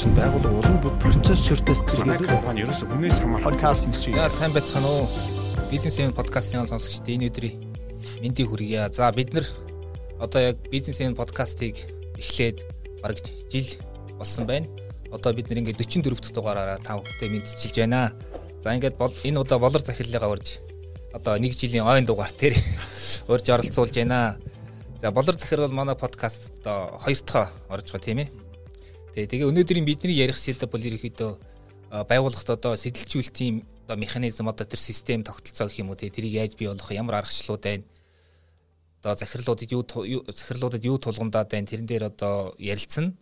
[0.00, 4.16] чинь байгууллага улам процесс шүртээс манай компани ерөөсө хүнээс хамаарах подкастинг чинь.
[4.16, 5.04] За сайн байцгаана уу?
[5.68, 7.68] Бизнес эвен подкастын сонсогчдод энэ өдрийн
[8.24, 8.88] мэндийг хүргье.
[8.96, 9.44] За бид нар
[10.16, 11.84] одоо яг бизнес эвен подкастыг
[12.16, 12.64] эхлээд
[13.04, 13.20] бараг
[13.52, 13.68] жил
[14.16, 14.64] болсон байна.
[15.12, 18.16] Одоо бид нар ингээд 44 дахь дугаараараа та бүхэндээ мэдчилж байна.
[18.56, 20.64] За ингээд энэ удаа болор захирлыгаа урьж
[21.12, 22.56] одоо нэг жилийн ойн дугаар дээр
[23.28, 24.40] урьж оролцуулж байна.
[24.96, 28.49] За болор захирал бол манай подкаст одоо хоёр дахь орж байгаа тийм ээ.
[29.14, 31.30] Тэгээ тэгээ өнөөдрийн бидний ярих сэдв бол ерөөхдөө
[32.06, 36.70] байгууллагт одоо сэтэлжүүлэлтийн одоо механизм одоо тэр систем тогтолцоо гэх юм уу тэрийг яаж бий
[36.70, 37.84] болгох ямар аргачлалууд байна
[39.00, 39.82] одоо захирлуудад юу
[40.28, 43.16] захирлуудад юу тулгамдаад байна тэрэн дээр одоо ярилцсан.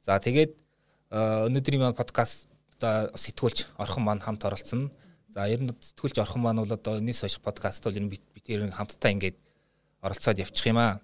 [0.00, 0.54] За тэгээд
[1.10, 2.46] өнөөдрийн маань подкаст
[2.78, 4.94] одоо сэтгүүлч орхон маань хамт оролцсон.
[5.28, 8.22] За ер нь сэтгүүлч орхон маань бол одоо энэс хойш подкаст бол ер нь бид
[8.46, 9.36] тэр хамтдаа ингээд
[10.06, 11.02] оролцоод явчих юм аа.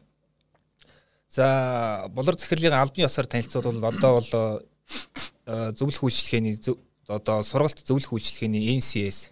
[1.30, 4.66] За болор захирлын албан ёсоор танилцуулбал одоо бол
[5.46, 6.58] э, зөвлөх үйлчлэгээний
[7.06, 9.30] одоо сургалт зөвлөх үйлчлэгээний NCS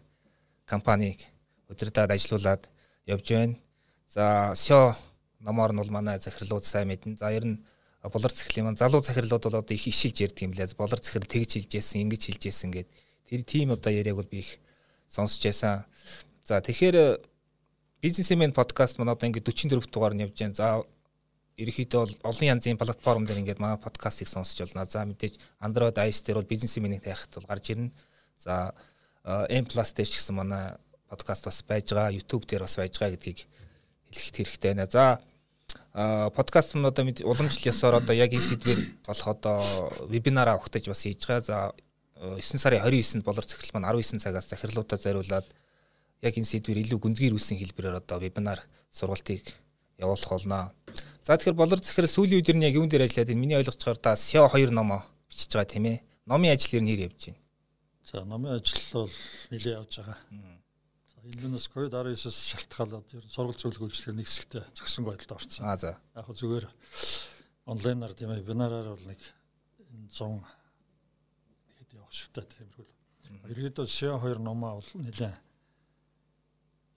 [0.62, 1.26] компаниг
[1.66, 2.70] удирдаад ажилуулад
[3.02, 3.58] явж байна.
[4.06, 4.94] За SEO
[5.42, 7.18] номоор нь бол манай захирлууд сайн мэднэ.
[7.18, 7.66] За ер нь
[8.06, 10.78] болор захирлын маань залуу захирлууд бол одоо их ишилж ярьдаг юм лээ.
[10.78, 12.86] Болор захирал тэгж хэлж яасан, ингэж хэлж яасан гэд
[13.26, 14.62] тэр тийм одоо яриаг бол би их
[15.10, 15.82] сонсч яасан.
[16.46, 17.18] За тэгэхээр
[17.98, 20.54] бизнесмен подкаст маань одоо ингээд 44 дугаар нь явж байна.
[20.54, 20.86] За
[21.58, 24.86] ерөнхийдөө бол олон янзын платформ дээр ингээд манай подкастыг сонсч болно.
[24.86, 27.90] За мэдээж Android iOS дээр бол бизнес минийг тайхад бол гарч ирнэ.
[28.38, 28.74] За
[29.26, 30.78] M+ дээр ч гэсэн манай
[31.10, 32.14] подкаст бас байж байгаа.
[32.14, 33.42] YouTube дээр бас байж байгаа гэдгийг
[34.14, 34.86] хэлэхэд хэрэгтэй байна.
[34.86, 35.18] За
[36.30, 39.58] подкаст нь одоо уламжлал ёсоор одоо яг энэ сэдвэр болох одоо
[40.06, 41.42] вебинараа ухтаж бас хийж байгаа.
[41.42, 41.56] За
[42.18, 45.46] 9 сарын 29-нд болор цэглэл маань 19 цагаас захирлуудаа зориулаад
[46.22, 48.58] яг энэ сэдвэр илүү гүнзгийрүүлсэн хэлбэрээр одоо вебинар
[48.90, 49.42] сургалтыг
[49.98, 50.72] явуулах болно.
[51.28, 53.42] За тэгэхээр болор захирал сүүлийн үед нь яг юун дээр ажиллаад байна?
[53.44, 56.00] Миний байгаагаар та SEO 2 номоо бичиж байгаа тийм ээ.
[56.24, 57.40] Номын ажил ер нь хэр явж байна?
[58.00, 59.12] За номын ажил бол
[59.52, 60.16] нэлээд явж байгаа.
[60.24, 65.68] За энэ юунаас COVID-19-с шалтгаалаад ер нь сургалт зөвлөх үйлчлэгээр нэг хэсэгтээ зөксөн байдалд орсон.
[65.68, 66.00] Аа за.
[66.16, 66.66] Яг хөө зүгээр
[67.76, 70.32] онлайнаар тийм ээ вебинараар бол нэг 100
[71.76, 72.88] хэд явах шивтэй тиймэрхүү.
[73.52, 75.36] Ерөөдөө SEO 2 номоо бол нэлээд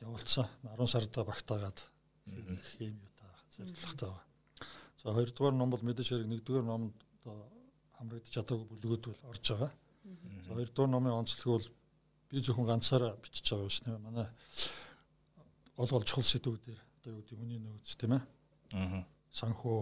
[0.07, 0.47] явуулсан.
[0.63, 1.83] 10 сард багтаагаад
[2.79, 2.95] хим
[3.55, 4.23] зорилготой байна.
[5.03, 7.49] За хоёрдугаар ном бол мэдээж хэрэг нэгдүгээр номд одоо
[7.97, 9.71] хамрагдаж чадаагүй бүлгүүд бол орж байгаа.
[10.45, 11.67] За хоёрдугаар номын онцлог бол
[12.29, 13.97] би зөвхөн ганцаараа бичиж байгаа биш нэ.
[13.97, 14.27] Манай
[15.75, 18.23] гол гол чухал сэдвүүдээр одоо юу гэдэг хүний нөөц тийм ээ.
[18.77, 19.03] Аа.
[19.33, 19.79] Санхүү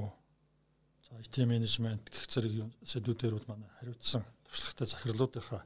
[1.06, 5.64] за IT менежмент гэх зэрэг сэдвүүдээр бол манай хариуцсан туршлагатай захирлуудынхаа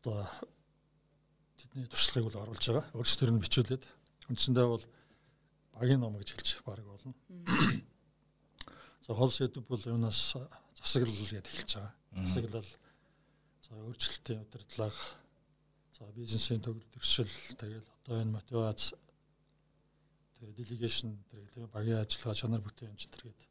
[0.00, 0.26] одоо
[1.60, 2.86] тэдний туршлагыг бол оруулж байгаа.
[2.96, 3.84] Өөрсдөр нь бичүүлээд
[4.30, 4.84] үндсэндээ бол
[5.76, 7.12] багийн ном гэж хэлж баг болно.
[9.06, 10.36] За хол сэдв бол юунаас
[10.74, 11.94] засаглал гэдэг эхэлж байгаа.
[12.24, 12.68] Засаглал
[13.62, 15.02] за өөрчлөлтийн удирдлага
[15.92, 17.28] за бизнесийн төгөл төршил
[17.60, 18.96] тэгэл одоо энэ мотивац
[20.40, 23.50] тэгээ делегашн тэгээ багийн ажиллагаа чанар бүтээн энэ төр гэдэг.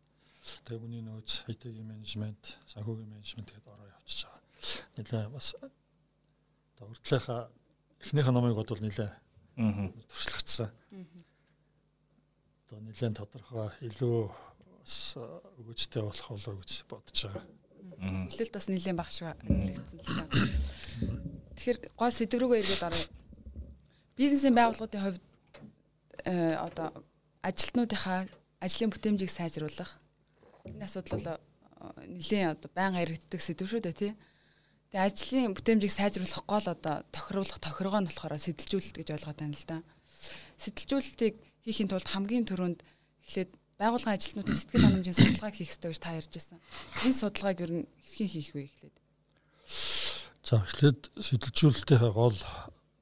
[0.65, 4.41] Тэгээ хүний нөөц, IT-ийн менежмент, санхүүгийн менежмент гэдээ ороо явчихж байгаа.
[4.97, 7.41] Нилээ бас одоо урдлынхаа
[8.01, 10.69] эхнийхээ номыг бодвол нилээ аа туршлагацсан.
[10.69, 11.24] Аа
[12.65, 14.25] одоо нэлээд тодорхой илүү
[14.81, 15.17] бас
[15.61, 17.45] өгөөжтэй болох болоо гэж бодож байгаа.
[18.33, 20.25] Хэлэлт бас нэлээд багш ажиллагдсан л та.
[21.53, 23.05] Тэгэхээр гол сэдв рүүгээ эргээд оръё.
[24.17, 25.23] Бизнесийн байгууллагуудын хувьд
[26.25, 26.89] э одоо
[27.45, 28.25] ажилтнуудынхаа
[28.65, 30.01] ажлын бүтээмжийг сайжруулах
[30.65, 31.37] энэ асуудал бол
[32.01, 34.13] нэлээд одоо байнга яригддаг сэдв шүү дээ тий.
[34.89, 39.65] Тэгээ ажлын бүтээмжийг сайжруулах гол одоо тохируулах тохиргоо нь болохоор сэтэлжүүлэлт гэж ойлгоод байна л
[39.69, 39.77] да.
[40.57, 42.79] Сэтэлжүүлэлтийг хийхин тулд хамгийн түрүүнд
[43.25, 46.59] эхлээд байгууллагын ажилтнуудын сэтгэл ханамжийн судалгааг хийх ёстой гэж та ярьж байсан.
[47.03, 48.95] Энэ судалгааг ер нь хэрхэн хийх вэ эхлээд?
[50.45, 52.37] За эхлээд сэтэлжүүлэлтийн гол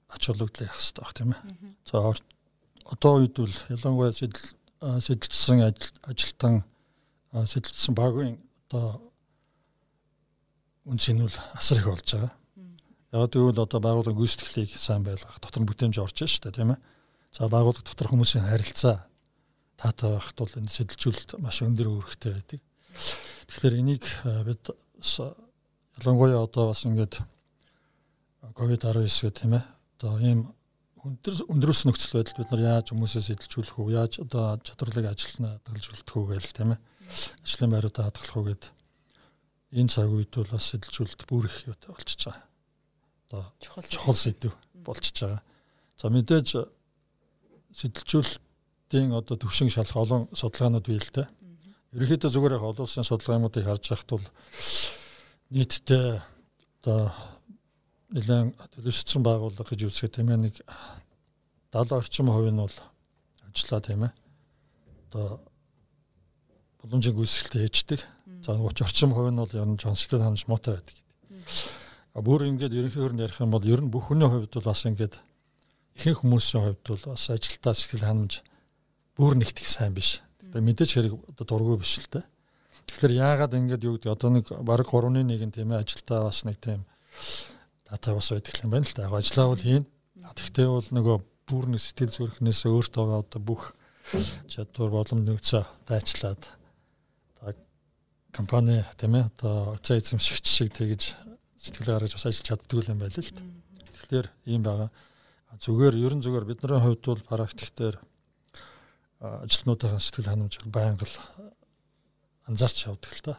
[0.09, 1.41] ач холбогдлыг хэрэгтэй баг тийм ээ.
[1.85, 2.15] За
[2.87, 5.59] одоо үед бол ялангуяа сэтэлжсэн
[6.07, 6.63] ажилтан
[7.35, 8.39] сэтэлжсэн багийн
[8.71, 9.13] одоо
[10.87, 12.33] үнцэн нь асар их болж байгаа.
[13.13, 16.79] Яг тэгвэл одоо байгууллагын гүйцэтгэлийг сайн байлгах дотор нь бүтээмж орж шүү дээ тийм ээ.
[17.33, 19.09] За байгууллага дотор хүмүүсийн харилцаа
[19.81, 22.61] таатай байхад бол энэ сэтэлжүүлэлт маш өндөр үүрэгтэй байдаг.
[23.49, 24.05] Тэгэхээр энийг
[24.45, 24.63] бид
[25.97, 27.25] ялангуяа одоо бас ингээд
[28.53, 29.65] COVID-19 гэх тийм ээ.
[29.97, 30.39] Одоо ийм
[31.01, 36.13] өндөр өндрөөс нөхцөл байдал бид нар яаж хүмүүсээ сэтэлжүүлэх үү, яаж одоо чадварлыг ажилтнаа хадгалжуулах
[36.13, 36.79] үү гэл тийм ээ.
[37.41, 38.63] Ажлын байруудаа хадгалах уу гэд
[39.73, 42.45] энэ цаг үед бол бас сэтэлжүүлэлт бүр их юутай болчихж байгаа.
[43.25, 44.53] Одоо чухал сэдв
[44.85, 45.41] болчихж байгаа.
[45.97, 46.47] За мэдээж
[47.73, 51.27] сэтэлжүүлэлтийн одоо төвшин шалах олон судалгаанууд бий л дээ.
[51.93, 54.27] Ерөнхийдөө зүгээр яг олон улсын судалгаануудыг харж байхад бол
[55.53, 56.21] нийтдээ
[56.81, 57.13] одоо
[58.13, 60.55] нэлээд төлөвшсөн байгууллага гэж үзэхэд тийм ээ нэг
[61.73, 62.77] 70 орчим хувь нь бол
[63.49, 64.13] ажиллаа тийм ээ.
[65.09, 65.41] Одоо
[66.81, 68.01] боломжийн гүйцэтгэлтэй ээждэг.
[68.45, 70.97] За 30 орчим хувь нь бол ер нь жонсгтэй хандж муутай байдаг.
[72.13, 75.17] А бүр ингээд ерөнхийдөө ярих юм бол ер нь бүх хүний хувьд бол бас ингээд
[75.97, 78.41] ихэнх хүмүүсийн хувьд бол бас ажилтаа сэтгэл ханамж
[79.17, 80.21] бүр нэгт их сайн биш.
[80.41, 82.25] Тэгээ мэдээж хэрэг одоо дургүй биш л дээ.
[82.89, 86.81] Тэгэхээр яагаад ингэж юу гэдэг одоо нэг баг 3-1 тийм ээ ажилтаа бас нэг тийм
[87.85, 89.05] дата бас байдаг юм байна л да.
[89.07, 89.85] Яг ажиллаа бол хийн.
[90.17, 91.17] Тэгтээ бол нөгөө
[91.49, 93.77] бүр нэг сэтгэл зүрхнээс өөртөө одоо бүх
[94.49, 96.41] чадвар боломж нөөцөө дайчлаад
[98.33, 101.13] компани тийм ээ одоо цаа эзэмшигч шиг тэгж
[101.53, 103.41] сэтгэл гаргаж бас ажиллаж чаддгүй юм байл л да.
[103.93, 104.89] Тэгэхээр ийм байгаа.
[105.61, 107.95] Зүгээр ерөн зүгээр бидний хувьд бол практиктээр
[109.21, 111.17] ажилтнуудын сэтгэл ханамж байнга л
[112.49, 113.33] анзаарч явдаг л та.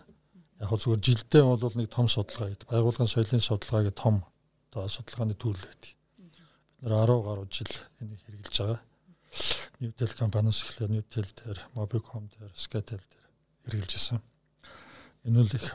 [0.63, 2.71] Яг хөө зүгээр жилдээ бол нэг том судалгаа гэдэг.
[2.71, 4.23] Байгууллагын соёлын судалгаа гэдэг том
[4.71, 5.93] одоо судалгааны түүл байдаг.
[6.17, 8.81] Бид нэр 10 гаруй жил энийг хэрэгжилж байгаа.
[9.83, 13.27] Newtel компаниас эхлээд Newtel дээр, Mobicom дээр, Scatel дээр
[13.67, 14.23] хэрэгжилж байсан.
[15.27, 15.67] Энэ үл их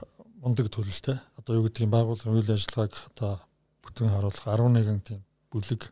[0.42, 1.20] мундаг төлөлтэй.
[1.38, 3.44] Одоо юу гэдгийг байгууллагын үйл ажиллагааг одоо
[3.84, 5.22] бүтэн харуулах 11 тийм
[5.52, 5.92] бүлэг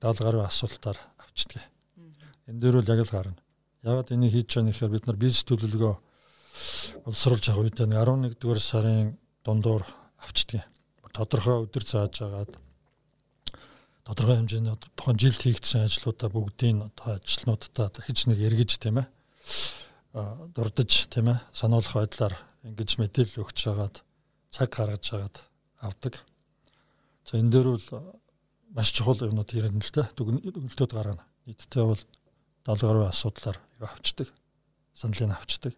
[0.00, 1.62] 70 гаруй асуултаар авчдаг.
[2.48, 3.38] Энэ дээр үл яг л гарна.
[3.82, 5.94] Ягаад энийг хийж байгаа нэхээр бид нар бизнес төлөвлөгөө
[7.04, 9.82] боловсруулж байгаа үед 11 дугаар сарын дундуур
[10.24, 10.64] авчдаг.
[11.14, 12.52] Тодорхой өдөр зааж агаад
[14.04, 19.08] тодорхой хэмжээний тухайн жилд хийгдсэн ажлуудаа бүгдийг одоо ажилтнуудаа хич нэг эргэж тийм ээ
[20.54, 22.34] дурдж тийм ээ сануулах байдлаар
[22.68, 23.96] ингэж мэдээлэл өгч хагаад
[24.50, 25.36] цаг гаргаж хагаад
[25.80, 26.14] авдаг.
[27.24, 27.88] За энэ дээр бол
[28.74, 30.10] маш чухал юмнууд ирнэ л дээ.
[30.18, 31.22] Дүгнэлтүүд гаргана.
[31.46, 32.02] Нийтдээ бол
[32.66, 34.28] 70 гаруй асуудлаар авчдаг.
[34.92, 35.72] Саналыг авчдаг.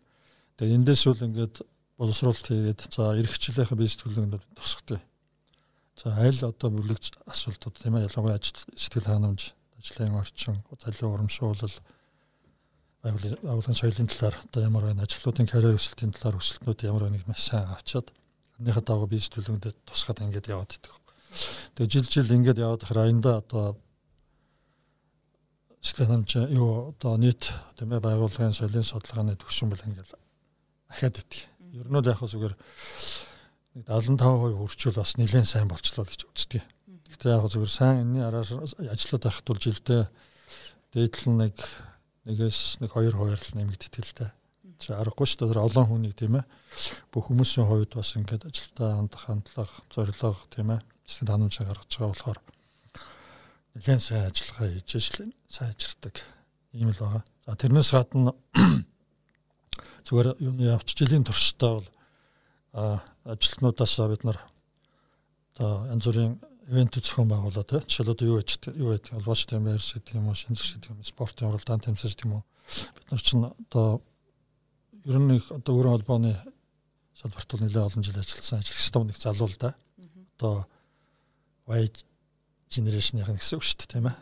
[0.56, 1.60] Тэгээ эндээс үл ингээд
[2.00, 5.00] боловсруулалт хийгээд за эрхчлэлийнхээ бизнес төлөвлөгөөнд тусахтай.
[5.96, 11.76] За аль одоо бүлэгч асуултууд тийм ээ ялангуяа сэтгэл ханамж, ажлын орчин, залуу урамшуулал
[13.00, 17.68] байгууллагын соёлын талаар одоо ямар байна ажлуудын карьер өсөлтийн талаар өсөлтнүүд ямар байна маш сайн
[17.70, 18.12] авчаад
[18.56, 21.05] тэрнийхээ дагуу бизнес төлөвлөгөөнд тусгаад ингээд яваад идэх.
[21.76, 23.76] Тэгээ жил жил ингээд яваад хахаар аянда одоо
[25.80, 30.14] сэтгэл ханамж юу одоо нийт тийм ээ байгууллагын соёлын судалгааны төвшин бэл ингээл
[30.90, 31.46] ахаад идэх.
[31.76, 32.54] Ер нь л яг зүгээр
[33.76, 36.64] нэг 75% хүрчүүл бас нэлээд сайн болчлоо гэж үздэг.
[37.12, 38.48] Гэхдээ яг зүгээр сайн энэний араар
[38.88, 40.02] ажиллаад байхад бол жилдээ
[40.96, 41.56] дээдл нэг
[42.24, 44.30] нэгээс нэг 2 2 л нэмэгддэг л дээ.
[44.80, 46.44] Чи аргагүй шүү дээ олон хүнийг тийм ээ.
[47.12, 50.80] Бүх хүмүүсийн хувьд бас ингээд ажилдаа хандлага, зорилго тийм ээ.
[51.06, 52.38] Сэтгэл ханамж гаргаж байгаа болохоор
[53.74, 56.16] нэлээд сайн ажиллагаа хийж ажил сайжирдаг
[56.72, 57.24] ийм л байгаа.
[57.46, 58.32] За тэрнээс гадна
[60.06, 61.88] зүгээр юуны явц жилийн туршдаа бол
[63.24, 64.38] ажилтнуудаас бид нар
[65.54, 66.34] одоо янз бүрийн
[66.68, 67.80] ивент зохион байгуулаад тий.
[67.86, 71.04] Жишээл одоо юу гэж юу гэдэг холбооч тийм байрс гэдэг юм уу, шинжлэх гэдэг юм,
[71.04, 72.44] спортын уралдаан тэмцэж юм уу.
[72.94, 74.02] Бид нар чинь одоо
[75.06, 76.34] ер нь их одоо өөрийн холбооны
[77.14, 79.74] салбарт бол нэлээд олон жил ажилласан ажил систем нэг залуу л да.
[80.36, 80.66] Одоо
[81.66, 81.90] Y
[82.70, 84.16] generation-ийн гэсэн үг шүү дээ тийм ээ.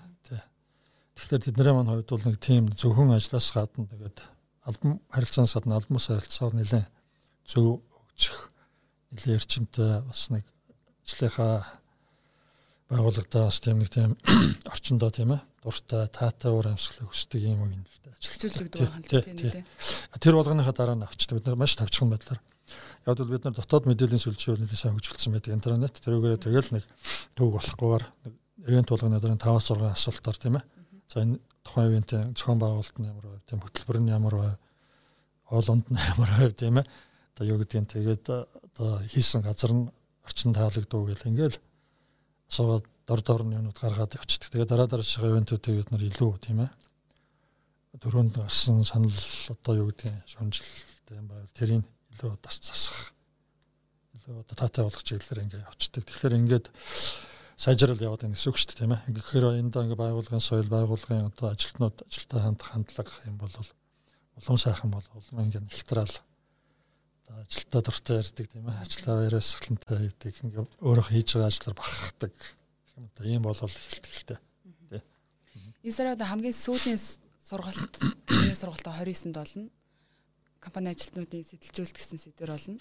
[1.14, 4.18] Тэгэхээр тэдний маань хувьд бол нэг тийм зөвхөн ажлаас гадна тэгээд
[4.66, 6.90] албан харилцаанаас гадна албан ус харилцаар нэлээд
[7.46, 8.50] зөв өгчих
[9.14, 10.44] нэлээд эрчимтэй бас нэг
[11.06, 11.62] ажлынхаа
[12.90, 14.18] байгууллагатаа бас тийм нэг тийм
[14.72, 18.98] орчиндоо тийм ээ дуртай таатай уур амьсгалыг хүсдэг юм уу юм л да ажилтдаг байгаа
[18.98, 19.64] юм тийм нэлээ.
[20.20, 22.40] Тэр болгоныхаа дараа нь авчдаг бид нар маш тавчхан байдлаар
[23.06, 25.94] Яг бол бид нар дотоод мэдээллийн сүлжээ нэлээд сайн хөгжүүлсэн байдаг интернет.
[26.00, 26.84] Тэрүүгээр тэгэл нэг
[27.36, 28.04] төв болохгүйгээр
[28.68, 30.64] ивент болгоны дараа 5-6 асуултаар тийм ээ.
[31.12, 34.56] За энэ тухайн ивентийн зохион байгуулалт нь ямар байв, тийм хөтөлбөр нь ямар байв,
[35.48, 36.86] хоолонд нь ямар байв тийм ээ.
[37.36, 39.92] Одоо юу гэдгийг тэгээд одоо хийсэн газар нь
[40.24, 41.58] орчин таалагдуу гэл ингээл
[42.48, 44.50] асуугаад дор дор нь юмуд гаргаад явчихдаг.
[44.52, 46.70] Тэгээд дараа дараачийн ивентүүдийг бид нар илүү тийм ээ.
[48.00, 49.12] Дөрөнд гарсан санал
[49.52, 51.44] одоо юу гэдгийг шунжилт юм байв.
[51.52, 53.14] Тэрийг илүү тас засах
[54.24, 56.02] илүү одоо таатай болгох чиглэлээр ингээ явцдаг.
[56.06, 56.66] Тэгэхээр ингээд
[57.58, 59.02] сайжрал яваад байна гэсэн үг шүү дээ тийм ээ.
[59.12, 64.58] Тэгэхээр энэ даа ингээ байгуулгын соёл байгуулгын одоо ажилтнууд ажилтаа хандах хандлага юм бол улам
[64.58, 66.14] сайхан бол улам ингээ ихтрал
[67.28, 68.80] ажилтаа дуртай ярьдаг тийм ээ.
[68.80, 70.34] Ажилтаа яриас сахлантай ярьдаг.
[70.40, 72.32] Ингээ өөрөө хийж байгаа ажлаар бахархдаг.
[72.96, 74.38] юм одоо ийм болол ихэлтэй.
[74.88, 75.02] Тэ.
[75.84, 77.00] Энэ сар одоо хамгийн сүүлийн
[77.44, 77.94] сургалт
[78.56, 79.68] сургалтаа 29-нд болно
[80.64, 82.80] компани ажилтнуудыг сэтэлжүүлэлт гэсэн сэдвэр болно.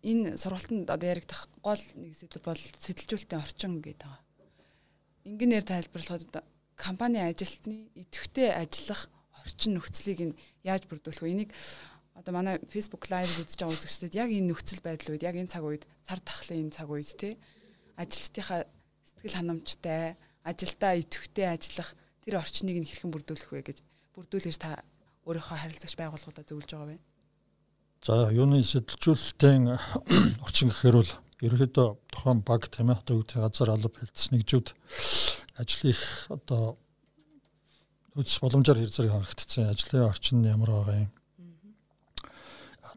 [0.00, 4.24] Энэ сургалтанд одоо яригдах гол нэг сэдв бол сэтэлжүүлэлтийн орчин гэдэг байгаа.
[5.28, 6.40] Ингэнээр тайлбарлахад
[6.72, 9.12] компани ажилтны идэвхтэй ажиллах
[9.44, 11.32] орчин нөхцөлийг нь яаж бүрдүүлэх вэ?
[11.36, 11.52] Энийг
[12.16, 15.62] одоо манай Facebook live үзэж байгаа үзэгчдэд яг энэ нөхцөл байдал үед яг энэ цаг
[15.68, 17.34] үед цар тахлын энэ цаг үед тий
[17.94, 18.66] ажилчдынхаа
[19.06, 21.90] сэтгэл ханамжтай ажилдаа идэвхтэй ажиллах
[22.24, 23.78] тэр орчныг нь хэрхэн бүрдүүлэх вэ гэж
[24.14, 24.82] бүрдүүлж та
[25.28, 26.98] өөрийнхөө харилцагч байгууллагуудаа зөвлөж байгаа вэ?
[28.00, 29.64] За юуны сэтэлжүүлэлтийн
[30.46, 31.12] орчин гэхээр бол
[31.44, 34.68] ерөнхийдөө тухайн баг тийм ээ одоо үүдийн газар алба хэлтс нэгжүүд
[35.60, 36.78] ажлын их одоо
[38.16, 41.10] үс боломжоор хэр зэрэг хангагдсан ажлын орчин нь ямар байгаа юм.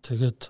[0.01, 0.41] Тэгээд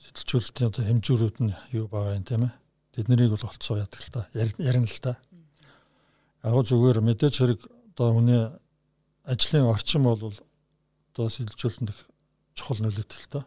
[0.00, 2.54] сэтэлжүүлэлтийн одоо хэмжүүрүүд нь юу байгаа юм тийм ээ.
[2.94, 5.20] Тэднийг бол олцоо яадаг л та ярина л та.
[6.44, 7.60] Яг зүгээр мэдээж хэрэг
[7.92, 8.40] одоо хүний
[9.30, 11.90] ажлын орчин бол одоо сэтэлжүүлэлтэнд
[12.58, 13.40] чухал нөлөөтэй л та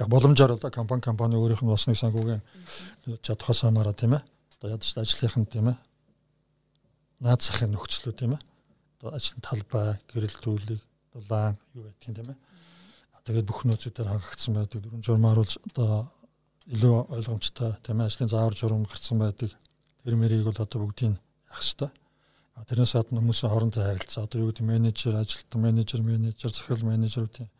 [0.00, 2.42] яг боломжоор одоо компани компани өөрийнх нь болсныг санхүүгийн
[3.22, 4.22] чадхаас хамаараа тийм ээ.
[4.56, 5.76] Одоо ядч ажлынх нь тийм ээ.
[7.20, 8.42] Наад захын нөхцлөө тийм ээ.
[9.00, 10.80] Одоо ажлын талбай, гэрэл төлөв,
[11.12, 12.38] дулаан юу гэдгийг тийм ээ.
[13.20, 14.80] Тэгээд бүх нөөцүүдээр хангагдсан байдаг.
[14.80, 15.92] Дөрвөн журмаар бол одоо
[16.72, 18.00] илүү ойлгомжтой тийм.
[18.00, 19.52] Ажлын заавар журам гарсан байдаг.
[20.00, 21.92] Тэр мэрийг бол одоо бүгдийг яах хэвээр.
[22.68, 27.50] Тэрнээс гадна хүмүүсийн хоорондоо харилцаа одоо юу гэдэг менежер, ажилтан менежер, менежер, захирал менежерүүдийн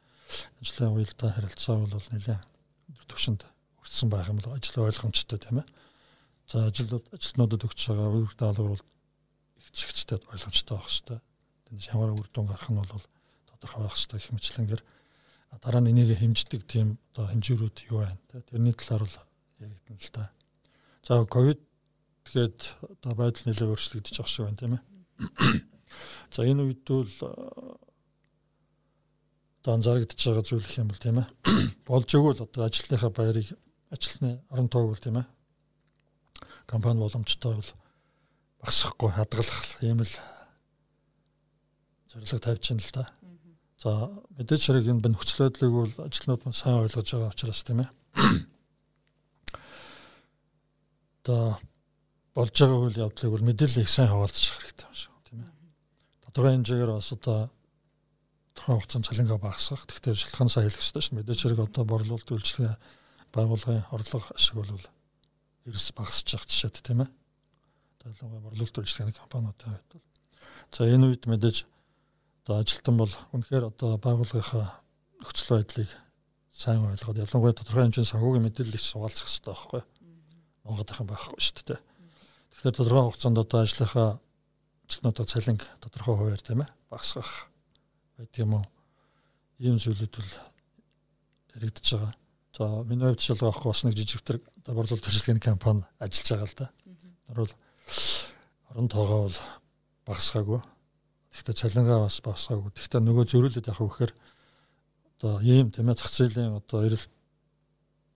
[0.61, 2.43] ажлын уялдаа харилцаа бол нэлээд
[3.09, 3.43] төвшөнд
[3.81, 5.67] өртсөн байх юм бол ажил ойлгомжтой тийм ээ.
[6.47, 8.85] За ажилд ажилтнуудад өгч байгаа үр даалгавар бол
[9.59, 11.19] их зэгцтэй ойлгомжтой байх хэрэгтэй.
[11.67, 13.05] Тэнд ямар үр дүн гарах нь бол
[13.49, 14.83] тодорхой байх хэрэгтэй гэх мэтлэнгээр
[15.59, 19.17] дараа нь энийг хэмждэг тийм одоо хэмжүүрүүд юу байна те тэрний талаар бол
[19.59, 20.31] яригдана л та.
[21.03, 21.61] За ковид
[22.31, 22.59] тэгээд
[23.03, 24.90] одоо байдал нэлээд өөрчлөгдөж байгаа шиг байна тийм ээ.
[26.35, 27.11] За энэ үед бол
[29.61, 31.29] одоо анзаарэгдэж байгаа зүйл их юм бол тийм ээ.
[31.89, 33.49] Болж өгвөл одоо ажлынхаа баярыг
[33.93, 35.27] ажилтны орон тоогүй тийм ээ.
[36.67, 37.71] Компани боломжтой бол
[38.63, 40.15] багасгахгүй хадгалах ийм л
[42.09, 43.05] зорилго тавьж байна л да.
[43.81, 43.91] За
[44.37, 47.91] мэдээж хэрэг энэ нөхцөл байдлыг бол ажилтнууд маань сайн ойлгож байгаа учраас тийм ээ.
[51.21, 51.61] Одоо
[52.35, 55.53] болж байгаа үйл явдлыг бол мэдээлэл их сайн хаваалцах хэрэгтэй юм шиг тийм ээ.
[56.31, 57.51] Тодорхой хэмжээгээр бас одоо
[58.55, 59.87] тодорхой хугацаанд цалингаа багасгах.
[59.91, 61.17] Тэгтээ шалтгаан сайн хэлэх хэрэгтэй шүү.
[61.19, 62.75] Мэдээж хэрэг одоо борлуулалт үйлчлэгээ
[63.35, 64.71] байгууллагын орлого ашиг бол
[65.67, 67.11] ерөөс багасж байгаа жишээд тийм ээ.
[68.07, 70.07] Ялангуяа борлуулалт үйлчлэгээний компаниудын хувьд бол
[70.71, 71.57] за энэ үед мэдээж
[72.47, 74.67] одоо ажилтан бол үнэхээр одоо байгууллагынхаа
[75.21, 75.91] нөхцөл байдлыг
[76.51, 79.83] сайн ойлгоод ялангуяа тодорхой хэмжээний санхүүгийн мэдээллийг суулцах хэрэгтэй байхгүй.
[80.65, 81.81] Монгодынхан байхгүй шүү дээ.
[82.51, 84.11] Тэгэхээр тодорхой хугацаанд одоо ажлынхаа
[84.91, 87.47] ажилтнуудаа цалинг тодорхой хуваар тийм ээ багасгах
[88.19, 88.65] байт юм уу?
[89.63, 90.33] Ийм зүйлүүд бол
[91.55, 92.15] яригдж байгаа.
[92.59, 96.67] За миний хувьд шалгаа авах бас нэг жижигтэр борлуулалт төсөлтийн компани ажиллаж байгаа л да.
[97.31, 97.53] Бол
[98.75, 99.39] орон тоогоо бол
[100.11, 100.61] багасгаагүй.
[101.31, 102.75] Гэхдээ цалингаа бас багасгаагүй.
[102.75, 104.13] Гэхдээ нөгөө зөрүүлээд явах вэхээр
[105.23, 107.07] одоо ийм тийм ээ зах зээлийн одоо эрэл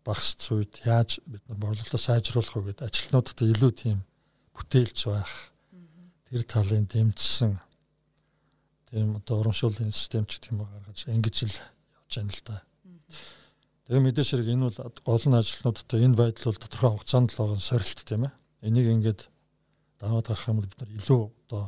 [0.02, 3.98] багасц үед яаж бид борлуулалтаа сайжруулах вэ гэдэг ажилтнуудад илүү тийм
[4.52, 5.53] бүтээлч байх.
[6.34, 7.54] Тэр талын дэмжсэн
[8.90, 12.58] тийм одоо урамшууллын систем ч гэх юм гаргаж ингэж л явж байна л да.
[13.86, 17.62] Тэгээ мэдээж хэрэг энэ бол гол нь ажилтнуудтай энэ байдал бол тодорхой хугацаанд л байгаа
[17.62, 18.34] сорилт тийм ээ.
[18.66, 19.30] Энийг ингээд
[20.02, 21.64] даваад гарах юм бол бид нар илүү одоо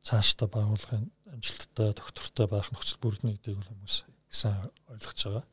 [0.00, 3.96] цаашдаа байгуулгын амжилттай доктортой байх нөхцөл бүрднэ гэдгийг бол хүмүүс
[4.32, 5.44] сайн ойлгож байгаа.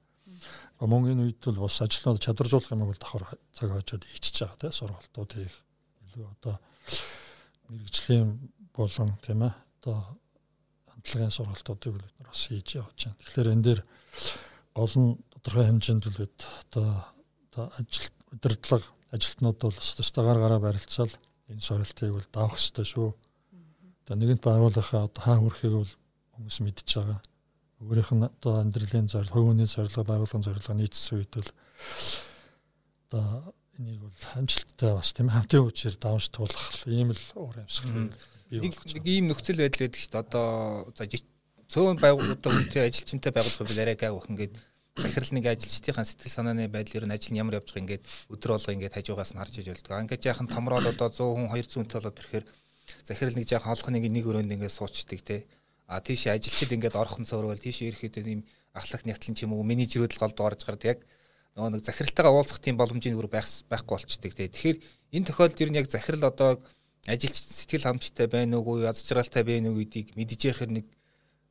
[0.88, 4.72] Мөн энэ үед бол бас ажилтнууд чадваржуулах юм бол давхар цаг хожоод хийчихэж байгаа тийм
[4.72, 5.56] сургалтууд их
[6.08, 6.56] илүү одоо
[7.70, 8.28] мэрэгжлийн
[8.74, 9.98] болон тийм ээ одоо
[10.90, 13.20] хандлагын сургалтуудыг бид нар бас хийж явж байна.
[13.22, 13.82] Тэгэхээр энэ дээр
[14.74, 16.90] гол нь тодорхой хэмжээнд л бид одоо
[17.50, 21.14] одоо ажил удирдлага ажилтнууд бол өстой гар гараа барилцаал
[21.50, 23.10] энэ сургалтыг бол давах хэрэгтэй шүү.
[24.06, 25.92] Одоо нэгэнт байгууллагаа одоо хаа хүрэхийг бол
[26.36, 27.20] хүмүүс мэдж байгаа.
[27.82, 31.50] Өөрийнх нь одоо амьдралын зорилго, хувийн зорилго, байгууллагын зорилго нийцсэн үед бол
[33.10, 38.20] одоо энийг бол амжилттай бас тийм хамтын хүчээр давж туулах ийм л уур амьсгал нэг
[38.52, 40.24] нэг ийм нөхцөл байдал байдаг шүү дээ.
[40.28, 40.48] Одоо
[41.00, 41.06] за
[41.70, 44.54] цөөн байгууллагуудаа үнэтэй ажилчинтай байгуулах бол арай гайвах ингээд
[45.00, 48.52] захирал нэг ажилчдын сэтгэл санааны байдал ер нь ажил нь ямар явж байгаа ингээд өдөр
[48.58, 49.96] болго ингээд хажуугаас нь харж иж болдог.
[50.02, 52.46] Ингээд яахан томроод одоо 100 хүн 200 хүнтэй болоод ирэхээр
[53.06, 55.46] захирал нэг жаахан холхоныг нэг өрөөнд ингээд суучдаг те.
[55.86, 58.42] А тийш ажилчид ингээд орхон цөөрвөл тийш ирэхэд ийм
[58.74, 61.00] ахлах нягтлан ч юм уу менежерүүд л голд орж гардаг яг
[61.60, 64.48] нөгөө нэг захиралтайгаа уулзах тийм боломжийн бүр байх байхгүй болчдөг те.
[64.48, 64.78] Тэгэхээр
[65.12, 66.64] энэ тохиолдолд ер нь яг захирал одоо
[67.04, 70.88] ажилч сэтгэл хангамжтай байна уугүй аз жаргалтай байна уу гэдгийг мэдж яхаар нэг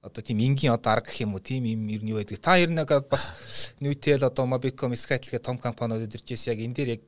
[0.01, 2.41] одоо тийм энгийн одоо арга гэх юм уу тийм юм ер нь юу байдаг.
[2.41, 6.91] Та ер нь бас Newtel одоо Mobicom Skytel гэх том компаниуд иржээс яг энэ дээр
[6.97, 7.03] яг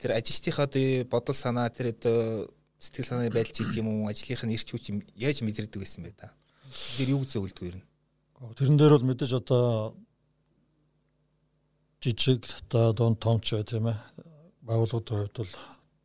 [0.00, 4.54] тэр ажилчдынхаа одоо бодол санаа тэр одоо сэтгэл санааны байдал ч юм уу ажлынх нь
[4.56, 6.32] ирч хүч яаж мэдрэгдэг гэсэн бэ та.
[6.96, 7.86] Тэр юу зөвлөдөг ер нь?
[8.56, 9.94] Тэрэн дээр бол мэдээж одоо
[12.02, 13.98] жижиг одоо дунд томч бай тийм ээ
[14.66, 15.52] байгууллагын хувьд бол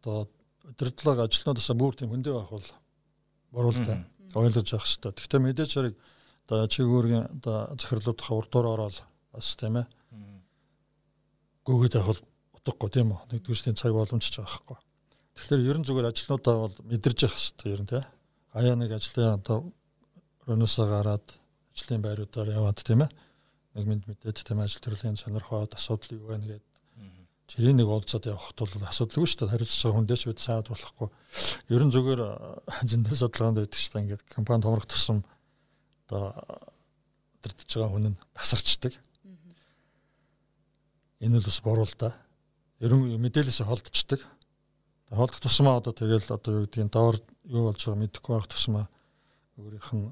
[0.02, 0.18] одоо
[0.70, 2.68] удирдлага ажилтнуудаас бүр тийм хөндөө байх бол
[3.52, 4.06] боруултай
[4.38, 5.12] ойлгож явах хэрэгтэй.
[5.18, 5.96] Гэхдээ мэдээж хэрэг
[6.46, 8.98] одоо чигүүргийн одоо захирлуудынхаа урдуур ороод
[9.34, 9.88] бас тийм ээ
[11.68, 12.22] гүгээд авах
[12.56, 13.20] утгагүй тийм үү.
[13.28, 14.78] Нэгдүгээр цаг боломжч байгаа байхгүй.
[15.36, 18.08] Тэгэхээр ерөн зүгээр ажилтнуудаа бол мэдэрж явах хэрэгтэй ерөн тийм ээ.
[18.56, 19.58] Хаяа нэг ажлын одоо
[20.48, 21.26] рөнөөсөө гараад
[21.76, 23.12] ажлын байруудаар яваад тийм ээ.
[23.78, 26.66] Нэг мэд мэдээд тийм ажил төрлийн сонирхоод асуудал юу вэ гэдэг
[27.48, 29.52] чирийн нэг уулзаад явахд бол асуудалгүй шүү дээ.
[29.56, 31.10] Хариуцж байгаа хүндээч бид саад болохгүй.
[31.72, 32.22] Ерөн зүгээр
[32.92, 34.04] зөндөө судалгаанд байдаг шүү дээ.
[34.04, 35.24] Ингээд компани томрох тусам
[36.12, 36.36] одоо
[37.40, 38.94] өдөртөж байгаа хүн нь тасарчдаг.
[41.24, 42.12] Энэ бол бас боруу л да.
[42.84, 44.22] Ерөн мэдээлэлээс холдчихдаг.
[45.08, 47.16] Холдох тусмаа одоо тэгэл одоо юу гэдгийг доор
[47.48, 48.92] юу болж байгааг мэдэхгүй байх тусмаа
[49.56, 50.12] өөрийнх нь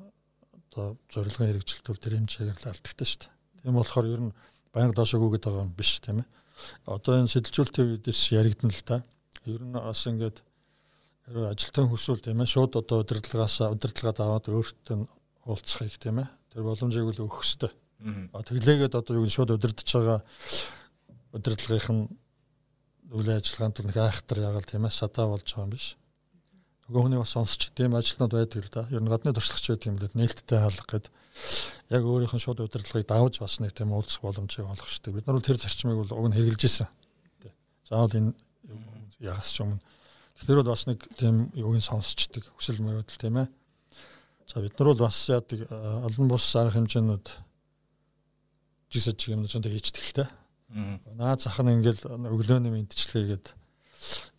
[0.72, 3.35] одоо зорилгын хэрэгжилтүүл тэр хэмжээгээр л алдагтай шүү дээ.
[3.66, 4.34] Тийм болохоор ер нь
[4.70, 6.30] байнга доошоо гүгээд байгаа юм биш тийм ээ
[6.86, 8.98] одоо энэ сэтэлжүүлэлтийн үедээс яригдана л да.
[9.50, 10.38] Ер нь бас ингээд
[11.26, 15.10] ажилтан хүсвэл тийм ээ шууд одоо удирдлагаас удирдлагад аваад өөртөө
[15.50, 17.74] уулзахыг тийм ээ тэр боломжийг л өгөх хэрэгтэй.
[18.38, 20.22] А тэглээгээд одоо юу шууд удирдах байгаа
[21.34, 22.04] удирдлагынх нь
[23.18, 25.98] үйл ажиллагаанд нэг айхтар ягаал тийм ээ садаа болж байгаа юм биш.
[26.86, 28.86] Нөгөө хүний бас сонсч тийм ажилтнууд байдаг л да.
[28.94, 31.12] Ер нь гадны туршлагч байдаг юм л нээлттэй хаалга гэдэг
[31.90, 35.16] яг өөрийнх нь шууд удирдлагыг давж бас нэг тийм уулзах боломжийг олгох шүү дээ.
[35.20, 36.90] Бид нар бол тэр зарчмыг бол уг нь хэрэгжилж ирсэн.
[37.86, 38.34] Заавал энэ
[39.22, 39.78] яас ч юм.
[40.42, 43.48] Тэгэхээр бол бас нэг тийм юуг нь сонсчдаг хүсэл мөрөдөл тийм ээ.
[44.50, 47.28] За бид нар бол бас яадаг олон бус арга хэмжээнүүд
[48.90, 50.26] жисэж юм зөндөө хийждэг л те.
[51.16, 52.02] Наа зах нь ингээл
[52.34, 53.46] өглөөний мэдчлэгээд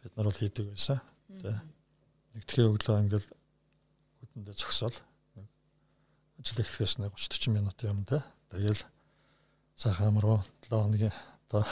[0.03, 0.99] бид нар бол хийдэг байсан.
[1.41, 1.63] Тэ.
[2.35, 3.29] Нэг тэгэхээр өглөө ингээл
[4.21, 4.97] хөдөндөө зогсоол
[6.55, 8.23] эхлэхээс нэг 30 40 минут юм да.
[8.51, 8.83] Тэгэл
[9.75, 11.15] сайхан руу 7 хоногийн
[11.51, 11.67] одоо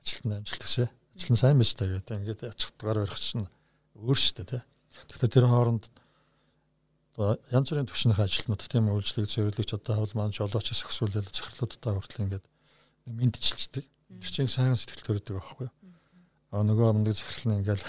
[0.00, 0.88] ажилтны амжилт гэшээ.
[1.16, 3.48] Ажил нь сайн биш тэгээд ингээд ячих дугаар барих чинь
[3.96, 4.62] өөр штэ тий.
[5.08, 5.88] Тэгэхээр тэр хооронд
[7.16, 12.24] одоо янз бүрийн төвшнөх ажилтнууд тийм үйлчлэг зөвлөгч одоо хавл маань жолооч өсвөлөл захирлуудтай хүртэл
[12.28, 12.44] ингээд
[13.08, 13.84] мэдчилчдэг.
[13.84, 15.74] Тэр чинь сайн сэтгэл төрөдөг байхгүй юу?
[16.52, 17.82] А нөгөө амдаг захирал нь ингээд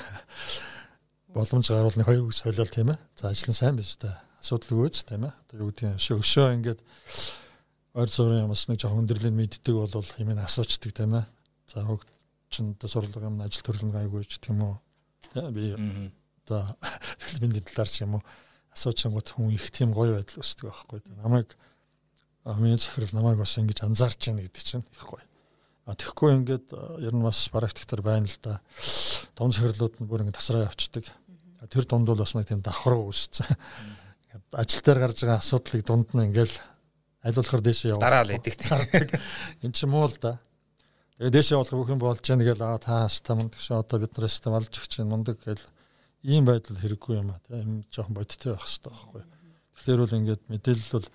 [1.35, 2.99] боломж гаруулны хоёр үс хойлол тийм ээ.
[3.15, 5.33] За ажил нь сайн биш та асуудал өгөөч тийм ээ.
[5.45, 6.81] Одоо юу гэдэг нь өшөө ингээд
[7.93, 11.25] ойр зургийн бас нэг жоохон өндөрлөг мэддэг бол юм асуучдаг тийм ээ.
[11.69, 12.01] За хог
[12.49, 14.75] чин одоо сурлага юм ажил төрлөн гайгүй ч тийм үү.
[15.29, 15.65] Тийм би
[16.45, 16.73] одоо
[17.29, 18.23] хэлбэний талаар ч юм уу
[18.73, 20.99] асуучингууд хүн их тийм гоё байдал өсдөг байхгүй.
[21.21, 21.53] Намайг
[22.43, 25.23] амийн захирал намайг бас ингэж анзаарч яана гэдэг чинь их гоё.
[25.85, 26.67] А тэгэхгүй ингээд
[27.03, 28.61] ер нь бас практиктер байна л да.
[29.35, 31.05] Том захирлууд нь бүр ингэ тасраа явцдаг.
[31.69, 33.45] Тэр дунд бол бас нэг тийм давхар үүссэн
[34.55, 36.55] ажил дээр гарч байгаа асуудлыг дунд нь ингээл
[37.23, 38.07] айлуулахар дээшээ явуулах.
[38.07, 38.79] Дараа л эдэг тийм.
[39.63, 40.39] Энд ч юм уу л да.
[41.21, 44.39] Тэгээ дээшээ явуулах бүх юм болж яана гээл аа та мундаг шээ одоо бид нараас
[44.41, 45.65] та малж өгч чинь мундаг гээл
[46.25, 49.23] ийм байдал хэрэггүй юм аа тийм жоохон бодиттой байх хэрэгтэй байхгүй.
[49.77, 51.07] Тэгэхээр бол ингээд мэдээлэл бол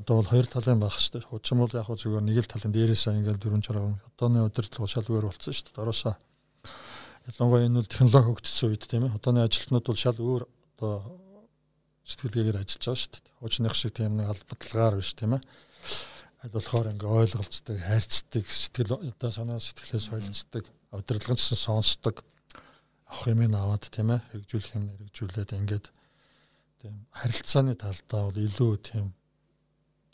[0.00, 1.22] одоо бол хоёр талын байх хэрэгтэй.
[1.28, 5.08] Хуучин бол яг хөө зүгээр нэг л талын дээрээсээ ингээд дөрвөн чарга одооны удирдлага шал
[5.08, 5.82] өөр болсон шүү дээ.
[5.84, 6.16] Ороосоо
[7.28, 9.16] ялангуяа энэ бол технологи хөгжсөн үед тийм ээ.
[9.16, 10.42] Одооны ажилтнууд бол шал өөр
[10.80, 11.20] одоо
[12.10, 13.38] сэтгэлгээгээр ажиллаж байгаа шүү дээ.
[13.38, 15.42] Хуучных шиг тийм нэг албадлагаар биш тийм ээ.
[16.42, 22.24] Аль болохоор ингээ ойлголцдог, хайрцдаг, сэтгэл одоо санаа сэтгэлээ солилцдог, удирдлагын чинь сонсдог,
[23.06, 25.86] авах юм ин аваад тийм ээ, хэрэгжүүлэх юм хэрэгжүүлээд ингээд
[26.80, 29.12] тийм харилцааны талдаа бол илүү тийм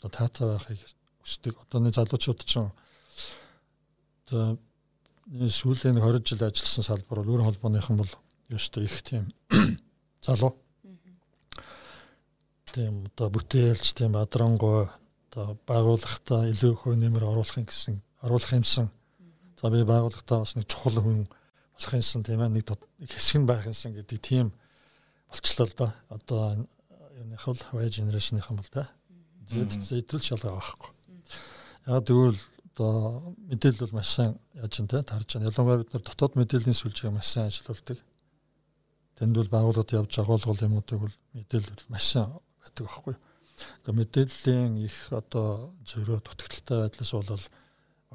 [0.03, 0.79] одоо таатай байхыг
[1.23, 1.53] хүсдэг.
[1.63, 2.69] Одооны залуучууд чинь
[4.27, 4.59] одоо
[5.27, 8.11] сүүлийн 20 жил ажилласан салбар бол өөр холбооныхан бол
[8.51, 9.31] ч их тийм
[10.21, 10.59] залуу
[12.73, 14.89] тийм одоо бүтээлч тийм бадрангой
[15.31, 18.89] одоо байгууллагатаа илүү хувь нэмэр оруулахын гэсэн оруулах юмсан.
[19.61, 22.65] За би байгууллагатаа бас нэг чухал хүн болох юмсан тийм ээ нэг
[23.05, 24.53] хэсэг нь байх юмсан гэдэг тийм
[25.29, 25.95] болчлоо л да.
[26.09, 26.67] Одоо
[27.17, 28.89] юуных бол Y generation-ийнх юм бол да.
[29.47, 30.89] Зэдэл шалгаа байхгүй.
[31.87, 32.39] Яг тэгвэл
[32.73, 35.49] одоо мэдээлэл бол маш сайн яаж юм те тарж байна.
[35.49, 37.97] Ялангуяа бид нар дотоод мэдээллийн сүлжээг маш сайн ажиллаулдаг.
[39.17, 42.29] Тэнд бол байгууллагад явж агуулгал юмуудыг бол мэдээлэл маш сайн
[42.67, 43.15] байдаг байхгүй.
[43.17, 47.45] Ингээ мэдээллийн их одоо зөрөө дутагдaltaй байдлаас бол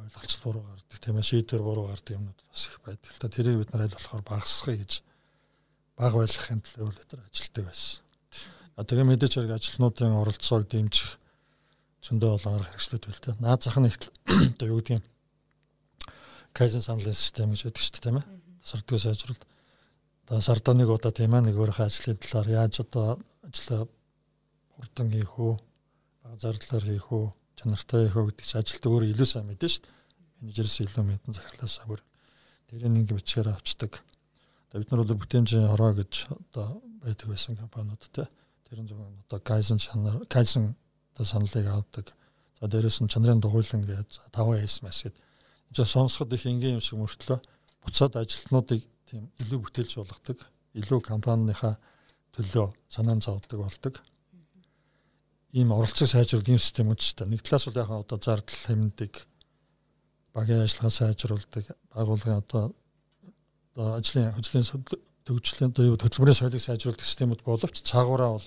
[0.02, 3.12] ойлголцол буруу гардаг тийм ээ шийдвэр буруу гардаг юмнууд бас их байдаг.
[3.18, 4.92] Та тэрийг бид нар аль болохоор багасгахыг гэж
[5.96, 8.00] баг байлгахын төлөө бид нар ажилтдаг байсан.
[8.82, 11.10] Тэгээ мэдээж хэрэг ажилтнуудын оролцоог дэмжих
[12.02, 13.36] зөндөө олон арга хэрэгслүүд байл та.
[13.38, 13.96] Наад зах нь их
[14.56, 15.04] одоо юу гэдгийг
[16.56, 18.26] кайзен саналын систем гэж байдаг шүү дээ тийм ээ.
[18.62, 19.44] Тасардгүй сайжруулалт.
[20.26, 23.86] Одоо сард нэг удаа тийм ээ нэг өөрийнхөө ажлын талаар яаж одоо ажиллаа
[24.76, 25.54] хурдан хийх үү,
[26.22, 29.94] бага зардлаар хийх үү, чанартай их өгдөг чи ажилт өөрөө илүү сайн мэдэн шүү дээ.
[30.42, 32.00] Менежерээс илүү мэдэн захирлаасаа бүр
[32.72, 34.02] нэг бичгээр авчдаг.
[34.72, 38.24] Одоо бид нар бол бүтээмжийн хороо гэж одоо байдаг байсан компаниуд те.
[38.64, 40.74] Тэр нь зөвхөн одоо Kaizen чанар Kaizen
[41.12, 42.06] одоо саналыг авдаг.
[42.58, 45.20] За дээрэс нь чанарын дугуйлан гэж 5S мэс гэдэг.
[45.68, 47.38] Энд сонсоход их энгийн юм шиг мөртлөө
[47.84, 50.38] буцаад ажилтнуудыг тийм илүү бүтээлж болгодог,
[50.78, 51.76] илүү компанийхаа
[52.32, 54.00] төлөө санаан зовдөг болдог.
[55.52, 59.12] Ийм оролцоо сайжруулах ийм системүүд ч та нэг талаас бол яг одоо зардал хэмндэг
[60.32, 62.72] багийн ажиллагаа сайжруулдаг, байгууллагын одоо
[63.76, 68.46] одоо ажлын хөдөлгөөний төгжлийн хөтөлбөрийн соёлыг сайжруулах системүүд боловч цаагаараа бол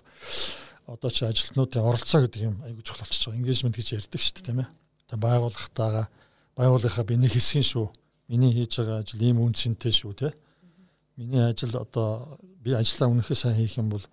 [0.90, 3.40] одоо чи ажилтнуудын оролцоо гэдэг юм айгүй чухал болчихж байгаа.
[3.42, 4.70] Engagement гэж ярьдаг шүү дээ, тийм ээ.
[5.10, 6.06] Тэгээ байгууллагатайгаа
[6.58, 7.88] байгууллагынхаа биний хэсгийн шүү.
[8.30, 10.36] Миний хийж байгаа ажил ийм үн цэнтэй шүү, тийм ээ
[11.18, 14.04] миний ажил одоо би ажиллаа үнэхээр сайн хийх юм бол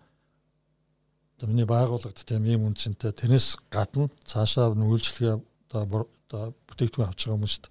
[1.43, 5.35] одоо миний байгууллагад тийм ийм үнцэнтэй тэрнээс гадна цаашаа үйлчлэгээ
[5.75, 7.65] одоо одоо бүтээгдэхүүн авч байгаа хүмүүст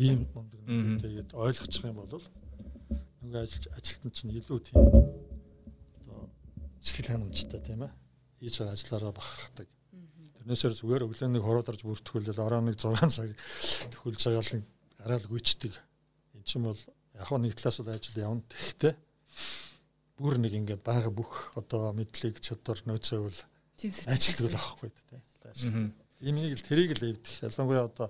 [0.00, 0.64] ийм мундаг
[1.04, 6.32] тэгээд ойлгочих юм бол нөгөө ажиллаж ажилтнууд чинь илүү тийм одоо
[6.80, 7.92] сэтгэл ханамжтай тийм ээ
[8.40, 9.68] хийж байгаа ажиллаараа бахархдаг.
[10.40, 13.28] Тэрнээсээр зүгээр өглөөний хороодарж бүртгүүлэл ороо нэг 6 цаг
[13.92, 14.64] төхүүлж байгаа л
[14.96, 15.72] гараал гүйчдэг.
[16.32, 16.80] Энд чинь бол
[17.12, 18.42] яг нэг талаас бол ажил явна.
[18.48, 18.96] Тэгэхдээ
[20.18, 23.38] бүр нэг ингээд байгаа бүх одоо мэдлэг чадвар нөөцөө бол
[24.12, 25.92] ажилтгал авахгүй тийм.
[26.20, 27.42] Ийм нэг л тэрийг л эвдэх.
[27.42, 28.08] Ялангуяа одоо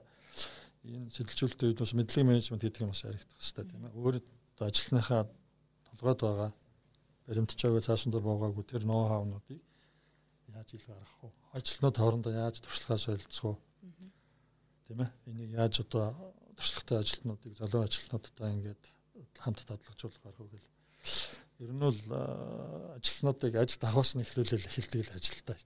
[0.84, 3.96] энэ сэтэлжүүлэлтийн үед бас мэдлэг менежмент гэдэг юм бас харагдах хэрэгтэй тийм ээ.
[3.96, 5.22] Өөр одоо ажилтныхаа
[5.88, 6.50] толгойд байгаа
[7.26, 9.62] баримтчаагаа цаасан дор буугаагүй тэр ноу хаунуудыг
[10.50, 11.30] яаж ил гаргах вэ?
[11.56, 14.10] Ажилтнууд хоорондоо яаж туршлагаа солилцох вэ?
[14.86, 15.10] Тийм ээ.
[15.30, 16.12] Энийг яаж одоо
[16.58, 18.82] туршлагатай ажилтнуудыг залуу ажилтнуудтай ингээд
[19.38, 20.68] хамт дадлагжуулах арга гэл.
[21.60, 21.98] Ер нь бол
[22.96, 25.58] ажилтнуудыг ажилд авахаас нь эхлүүлэл эхэлдэг л ажилтаа.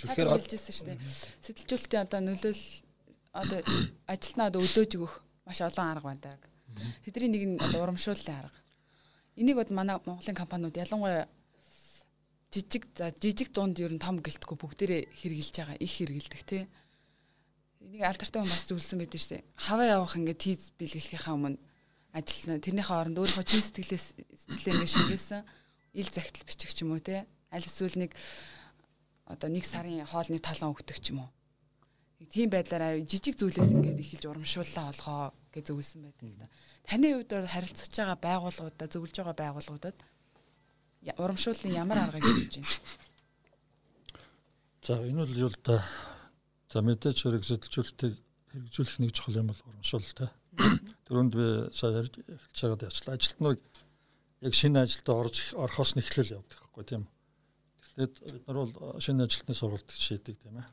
[0.00, 0.98] Тэгэхээр хэлжсэн шүү дээ.
[1.44, 2.64] Сэтэлжүүлэлтийн одоо нөлөөл
[3.34, 3.58] одоо
[4.06, 5.14] ажилтнаа одоо өдөөж өгөх
[5.44, 6.38] маш олон арга байна.
[7.04, 8.58] Тэдний нэг нь одоо урамшууллын арга.
[9.36, 11.26] Энийг бод манай Монголын компаниуд ялангуяа
[12.54, 16.62] жижиг за жижиг дунд ер нь том гэлтгүй бүгдээрээ хэрэгжилж байгаа их хэрэгэлдэг тий.
[17.82, 19.44] Энийг алдартай хүн бас зүйлсэн байдаг шүү дээ.
[19.58, 21.58] Хаваа явах ингээд тийз бэлгэлхийнхаа өмнө
[22.14, 22.62] ажиллана.
[22.62, 25.42] Тэрнийхээ оронд өөрийнхөө чин сэтгэлээс сэтгэлээ ингээд шингээсэн
[25.98, 27.26] ил загтал бичих ч юм уу те.
[27.50, 28.14] Аль эсвэл нэг
[29.26, 31.30] одоо нэг сарын хоолны талан өгдөг ч юм уу.
[32.22, 36.46] Нэг тийм байдлаараа жижиг зүйлээс ингээд эхэлж урамшууллаа олгоо гэж зөвлөсөн байдаг л да.
[36.86, 39.98] Таны хувьд харилцаж байгаа байгууллагуудаа зөвлөж байгаа байгууллагуудад
[41.18, 42.70] урамшууллын ямар аргыг хэлж байна?
[44.84, 45.82] За энэ бол юу л да.
[46.70, 48.14] За мэдээж хэрэг сэтэлжүүлэлтийг
[48.54, 50.30] хэрэгжүүлэх нэг чухал юм бол урамшуулалтай.
[51.04, 53.16] Түрүүнд би сая ярьж байгаад яачлаа.
[53.16, 53.60] Ажилтнууд
[54.40, 57.12] яг шинэ ажилдаа орж орохоос нь эхлэл явдаг байхгүй тийм үү.
[57.94, 58.72] Тэгэхээр бид нар бол
[59.04, 60.68] шинэ ажилтны сургалт шийдэг тийм ээ.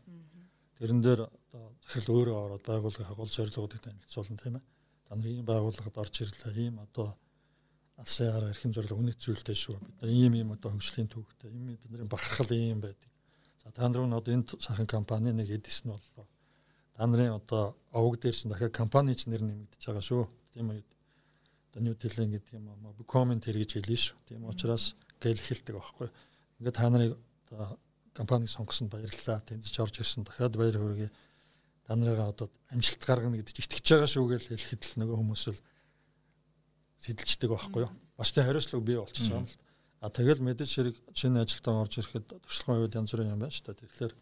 [0.80, 4.65] Тэрэн дээр одоо захирал өөрөө ороод байгууллагын гол зорилгоодыг танилцуулна тийм ээ.
[5.08, 6.56] Та нар ийм байгууллагад орж ирлээ.
[6.63, 7.12] Ийм одоо
[8.00, 9.78] алсын арга эрхэм зорилго үнэт зүйлтэй шүү.
[10.00, 13.12] Бид ийм ийм одоо хөгжлийн төвхтэй ийм бидний бахархал ийм байдаг.
[13.63, 16.31] За та нар нь одоо энэ сайхан компани нэг эдис нь боллоо
[16.95, 20.23] та нарын одоо овог дээр чинь дахиад компани ч нэр нэмэгдэж байгаа шүү.
[20.54, 20.84] Тийм үү?
[21.71, 24.17] Одоо New Delhi гэдэг юм аа коммент хэрэгж хэлнэ шүү.
[24.27, 26.10] Тийм учраас гэл эхэлдэг байхгүй.
[26.60, 27.17] Ингээд та нарыг
[27.51, 27.80] одоо
[28.13, 29.39] компаниг сонгосонд баярлалаа.
[29.39, 31.12] Тэнцэж орж ирсэн дахиад баяр хүргэе.
[31.88, 35.60] Та нарыгаа одоо амжилт гаргана гэдэж итгэж байгаа шүү гэж хэлэхэд л нөгөө хүмүүс л
[36.99, 37.91] сэтэлждэг байхгүй юу?
[38.19, 39.56] Бас тэ хариуцлага бий байгаа юм л.
[40.01, 43.65] А тэгэл мэдээж хэрэг шинэ ажилтан орж ирэхэд туршлагын үед янз бүрийн юм байна шүү
[43.69, 43.80] дээ.
[43.86, 44.13] Тэгэхээр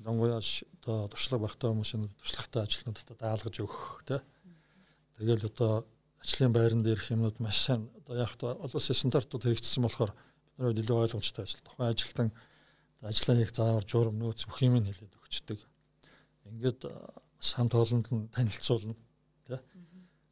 [0.00, 4.20] Ялангуяа одоо туршлага багтаа хүмүүсийн туршлагатай ажилтнуудад даалгаж өгөх тий.
[5.20, 5.84] Тэгэл одоо
[6.24, 10.56] ажлын байран дээрх юмнууд маш сайн одоо яг та олон улсын стандартууд хэрэгжсэн болохоор бид
[10.56, 11.60] нар илүү ойлгомжтой ажил.
[11.68, 12.28] Тухайн ажилтан
[13.04, 15.60] ажлаа хийх заавар журам нөөц бүх юм хэлээд өгчдөг.
[16.48, 16.80] Ингээд
[17.44, 18.96] хамт олонд нь танилцуулна
[19.44, 19.60] тий.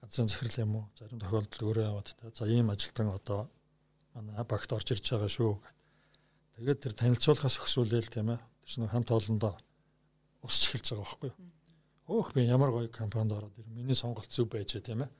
[0.01, 0.85] Газрын захирал юм уу?
[0.97, 2.33] Зарим тохиолдолд өөрөө яваад тий.
[2.33, 3.53] За ийм ажилтан одоо
[4.17, 5.61] манай багт орж ирж байгаа шүү.
[6.57, 9.57] Тэгээд тэр танилцуулгаас өксүүлээл тийм ээ чинь хамт олондоо
[10.45, 11.39] усч эхэлж байгаа байхгүй юу.
[12.09, 15.11] Өөх би ямар гоё компанид ороод ир миний сонголт зөв байж тийм ээ.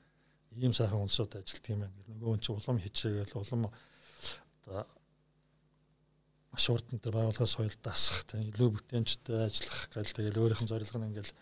[0.61, 1.97] Ийм сайхан унсууд ажилт юм байна.
[2.07, 4.85] Нөгөө хүн чинь улам хичээгээл улам одоо
[6.53, 10.97] маш урд энэ байгууллагын соёл дасах тийм илүү бүтээмжтэй ажиллах гэл тэгэл өөрийнх нь зорилго
[11.01, 11.33] нь ингээл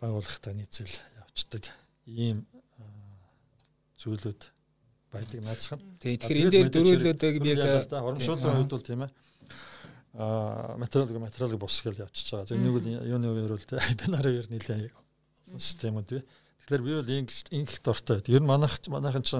[0.00, 1.64] байгууллагатай нийцэл явцдаг
[2.04, 2.44] ийм
[4.00, 4.40] зүйлүүд
[5.12, 5.80] байдаг наацхан.
[6.00, 9.12] Тэгэхээр энэ дээр дөрвөлөөдөг би яг урамшууллын хувьд бол тийм ээ
[10.16, 12.48] материалыг материалыг босгол явчихж байгаа.
[12.48, 13.68] За нэг бол юуны үеэр бол
[14.00, 14.92] бинарын үеэр нэлээд
[15.60, 16.22] системүүд бий.
[16.64, 18.24] Тэгэхээр би бол инх инх дортой.
[18.32, 19.36] Ер нь манайх манайхан ч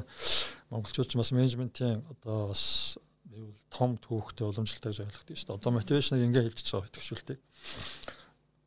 [0.69, 5.57] монголчууд ч бас менежментийн одоо бас би бол том түүхтэй уламжлалтай гэж ойлгохдаг шүү дээ.
[5.57, 7.39] Одоо мотивашныг ингээ хэлчихэж байгаа төвшөлтэй.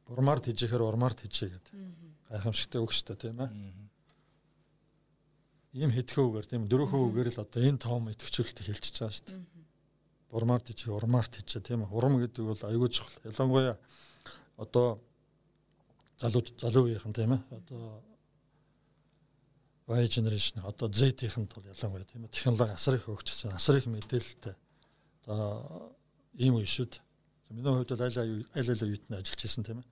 [0.10, 1.74] Урмаар тийжэхээр урмаар тийжээ гэдэг.
[2.34, 3.50] Гайхамшигтай үг шүү дээ тийм ээ.
[5.78, 9.59] Ийм хэдхэн үгээр тийм дөрөвхөн үгээр л одоо энэ том идэвхжүүлэлтийг хэлчихэж байгаа шүү дээ.
[10.32, 11.94] Урмаар тийжээ урмаар тийжээ тийм ээ.
[11.94, 13.18] Урам гэдэг бол аюул чухал.
[13.26, 13.78] Ялангуяа
[14.58, 15.00] одоо
[16.22, 17.42] залуу залуу үеийнхэн тийм ээ.
[17.50, 18.04] Одоо
[19.90, 24.56] Y generation одоо Z-ийнхэнд бол ялангуяа тийм ээ технологи асар их хөгжсөн, асар их мэдээлэлтэй.
[25.26, 25.98] Одоо
[26.38, 27.02] ийм үе шүү дээ.
[27.50, 29.88] Миний хувьд бол аль аль аль үеид нь ажиллаж исэн тийм ээ.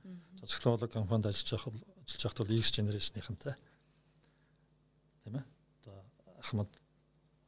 [0.46, 1.74] Цэцгэлэг компанид ажиллаж байхад
[2.06, 3.56] ажиллаж байхад бол X generation-ийнхэнтэй
[5.26, 5.46] тийм ээ.
[5.82, 5.98] Одоо
[6.46, 6.70] Ахмад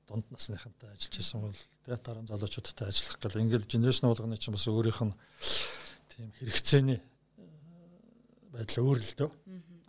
[0.10, 1.54] дунд насныхантай ажиллаж исэн бол
[1.86, 5.14] тэгээ дараа нь залуучуудтай ажиллах гэл ингээл generation болгоны чинь бас өөрийнх нь
[6.10, 7.46] тийм хэрэгцээний э,
[8.50, 9.32] байдал өөр л дөө.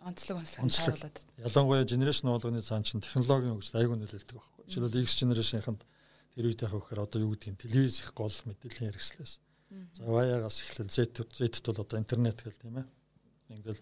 [0.05, 1.17] Онцлог онцлог харуулад.
[1.41, 4.61] Ялангуяа generation болгоны цаан чинь технологийн хөгжил айгүй нөлөөлдөг байхгүй.
[4.69, 5.81] Жишээлбэл X generation-ийнханд
[6.37, 9.41] тэр үед яхах гэхээр одоо юу гэдгийг телевиз их гол мэдээллийн хэрэгслээс
[9.93, 12.87] За Y-аас эхлээл Z Z-т бол одоо интернет гэл тийм ээ.
[13.55, 13.81] Ингээл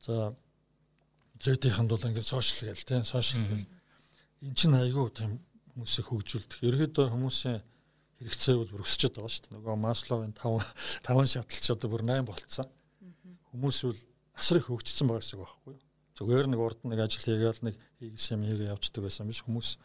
[0.00, 0.32] за
[1.40, 3.68] Z-ийнхэнд бол ингээд сошиал гэл тийм сошиал гэл.
[4.40, 5.36] Эн чинь айгүй тийм
[5.78, 6.58] хүмүүсийг хөгжүүлдэг.
[6.66, 7.62] Ерөөдөө хүмүүсийн
[8.18, 9.54] хэрэгцээ бол өсөж байгаа шүү дээ.
[9.62, 10.58] Нөгөө Масловын 5
[11.06, 12.66] 5 шатлч одоо бүр 8 болцсон.
[13.54, 14.00] Хүмүүс бол
[14.34, 15.82] асар их хөгжсөн байгаа үг байхгүй юу?
[16.18, 19.78] Зүгээр нэг урд нэг ажил хийгээл нэг хийгс юм хийгээ явцдаг байсан биш хүмүүс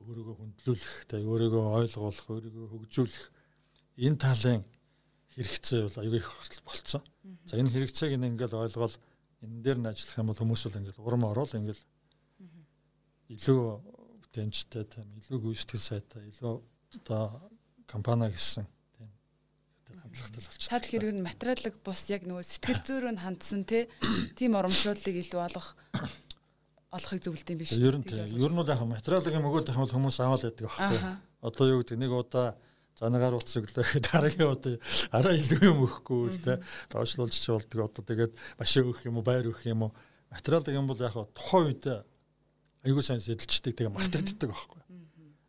[0.00, 3.24] өөрийгөө хөндлүүлэх, тэ өөрийгөө ойлгуулах, өөрийгөө хөгжүүлэх
[4.00, 4.64] энэ талын
[5.36, 6.28] хэрэгцээ бол аюул их
[6.64, 7.04] болцсон.
[7.44, 8.96] За энэ хэрэгцээг ингээл ойлгоод
[9.44, 11.84] энэ дээр нь ажиллах юм бол хүмүүс бол ингээл урам орол ингээл
[13.28, 13.60] илүү
[14.34, 16.54] бүтэмжтэй тийм илүү гүйцэтгэл сайтай илүү
[16.98, 17.22] одоо
[17.86, 20.70] компани гэсэн тийм хандлагатай болчихсон.
[20.74, 25.68] Та тэгэхээр ер нь материалыг бус яг нөгөө сэтгэл зүйрөө хандсан тийм урамшууллыг илүү олох
[26.90, 27.78] олохыг зөвлөд юм биш.
[27.78, 28.06] Ер нь.
[28.10, 30.98] Ер нь бол яг материалыг юм өгөөд байх бол хүмүүс аваад байдаг байхгүй.
[31.46, 32.58] Одоо юу гэдэг нэг удаа
[32.98, 34.74] занагаар утас өглөө дараагийн удаа
[35.14, 36.58] араа илүү юм өгөхгүй л те
[36.90, 39.92] доошлуулж ч болдог одоо тэгээд машин өгөх юм уу байр өгөх юм уу
[40.30, 41.84] материал гэх юм бол яг тухайн үед
[42.84, 44.82] аягүй сайн сэтэлждэг тэгээ мартагддаг байхгүй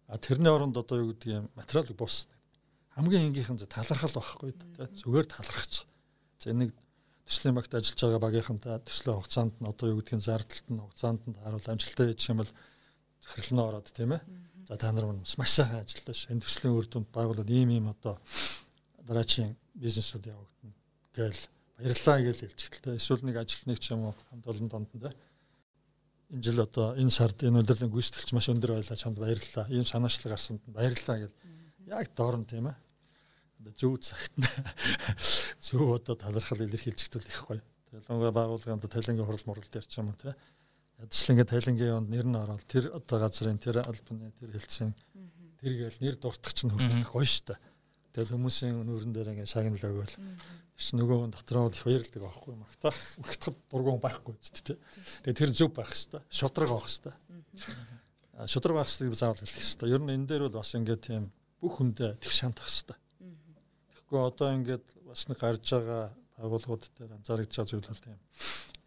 [0.08, 2.28] а тэрний оронд одоо юу гэдэг юм материал бус
[2.95, 4.52] хамгийн энгийнхэн талархал байхгүй
[5.04, 5.86] зүгээр талархаж
[6.39, 6.71] за нэг
[7.26, 11.38] төслийн багт ажиллаж байгаа багийнхантай төслийн хугацаанд нь одоо юу гэдгийг зардалт нь хугацаанд нь
[11.41, 12.52] харуул амжилттай хийж юм бол
[13.26, 14.21] захирлын ороод тийм ээ.
[14.69, 16.30] За та нар маш сайхан ажиллаа ш.
[16.30, 18.21] Энэ төслийн үр дүнд байгууллагад ийм ийм одоо
[19.10, 20.74] дараачийн бизнесүүд явагдана.
[21.17, 21.41] Гээл
[21.78, 22.95] баярлалаа гэж хэлж ихтэй.
[22.98, 25.02] Эсвэл нэг ажилтныг ч юм уу хамт олон донд нь
[26.32, 29.66] энэ жил одоо энэ сард энэ удирдлын гүйцэтгэлч маш өндөр байлаа чамд баярлалаа.
[29.70, 31.32] Ийм санаачлаг гарсанд баярлалаа гэж
[31.90, 32.78] яг доорн тийм ээ.
[33.78, 34.34] Зөв цагт
[35.66, 37.62] зөв одоо талархал илэрхийлж ихтэл их гоё.
[37.92, 40.56] Ялангуяа байгууллагын одоо талангийн хурал мурал дээр ч юм уу тийм ээ
[40.96, 44.96] Ядчлан ингээд тайлангийн юунд нэр нь ороод тэр одоо газрын тэр албаны тэр хэлтсэн
[45.60, 47.60] тэр гээл нэр дуртах чинь хүртэл гоё штэ.
[48.16, 50.16] Тэгэл хүмүүсийн нүүрэн дээр ингээд шагналаг өгөөл.
[50.76, 54.80] Чинь нөгөө дотроо их баярлдаг байхгүй магтах магтахад дургуун байхгүй ч тийм.
[55.24, 57.16] Тэгээ тэр зөв байх хэвээр шудраг байх хэвээр.
[58.44, 59.94] Шудраг байх хэвээр заавал хэлэх хэвээр.
[59.96, 61.32] Ер нь энэ дээр бол бас ингээд тийм
[61.64, 63.00] бүх хүндээ тэг шантах хэвээр.
[63.96, 66.04] Тэгэхгүй одоо ингээд бас нэг гарч байгаа
[66.44, 68.20] байгууллагууд дээр анзаарч байгаа зүйл бол тийм.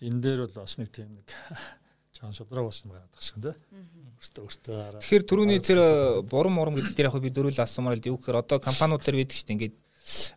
[0.05, 1.29] Энэ дээр бол бас нэг тийм нэг
[2.21, 3.57] чаан шудраг болсон байгаа дах шиг тийм.
[4.21, 5.01] Өөртөө өөртөө араа.
[5.01, 5.81] Тэгэхээр түрүүний тэр
[6.29, 9.37] бурам мурам гэдэг дээр яг би дөрүүл асуумаар л юу гэхээр одоо компаниуд төр байдаг
[9.39, 9.77] шүү дээ ингээд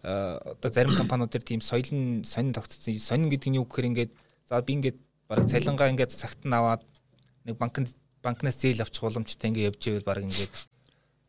[0.03, 2.97] одоо зарим компаниуд төр тийм соёл нь сонин тогтцсон.
[2.99, 4.12] Сонин гэдэг нь юу гэхээр ингээд
[4.49, 4.97] за би ингээд
[5.29, 6.84] бараг цалингаа ингээд цагт нь аваад
[7.45, 10.53] нэг банкнд банкнаас зээл авчих боломжтой ингээд явж ивэл бараг ингээд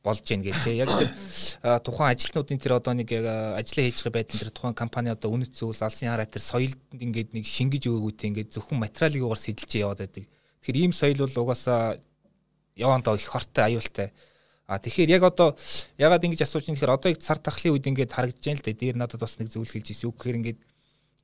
[0.03, 0.83] болж гин гэх тээ.
[0.83, 1.11] Яг тэр
[1.87, 3.27] тухайн ажилтнуудын тэр одоо нэг яг
[3.63, 7.31] ажиллаа хийж байгаа байдлын тэр тухайн компани одоо үнэт зүйлс алсын хараа тэр соёлд ингээд
[7.39, 10.27] нэг шингэж өгөөгүй ингээд зөвхөн материалын угаар сэтэлж яваад байдаг.
[10.27, 12.03] Тэгэхээр ийм соёл бол угаасаа
[12.75, 14.11] явандаа их хортой аюултай.
[14.73, 15.53] А тэгэхээр яг одоо
[16.01, 18.73] ягаад ингэж асууж юм тэгэхээр одоо яг цар тахлын үед ингээд харагдаж байна л да.
[18.73, 20.09] Дээр надад бас нэг зөвлөл хэлж ирсэн.
[20.09, 20.61] Үг гэхээр ингээд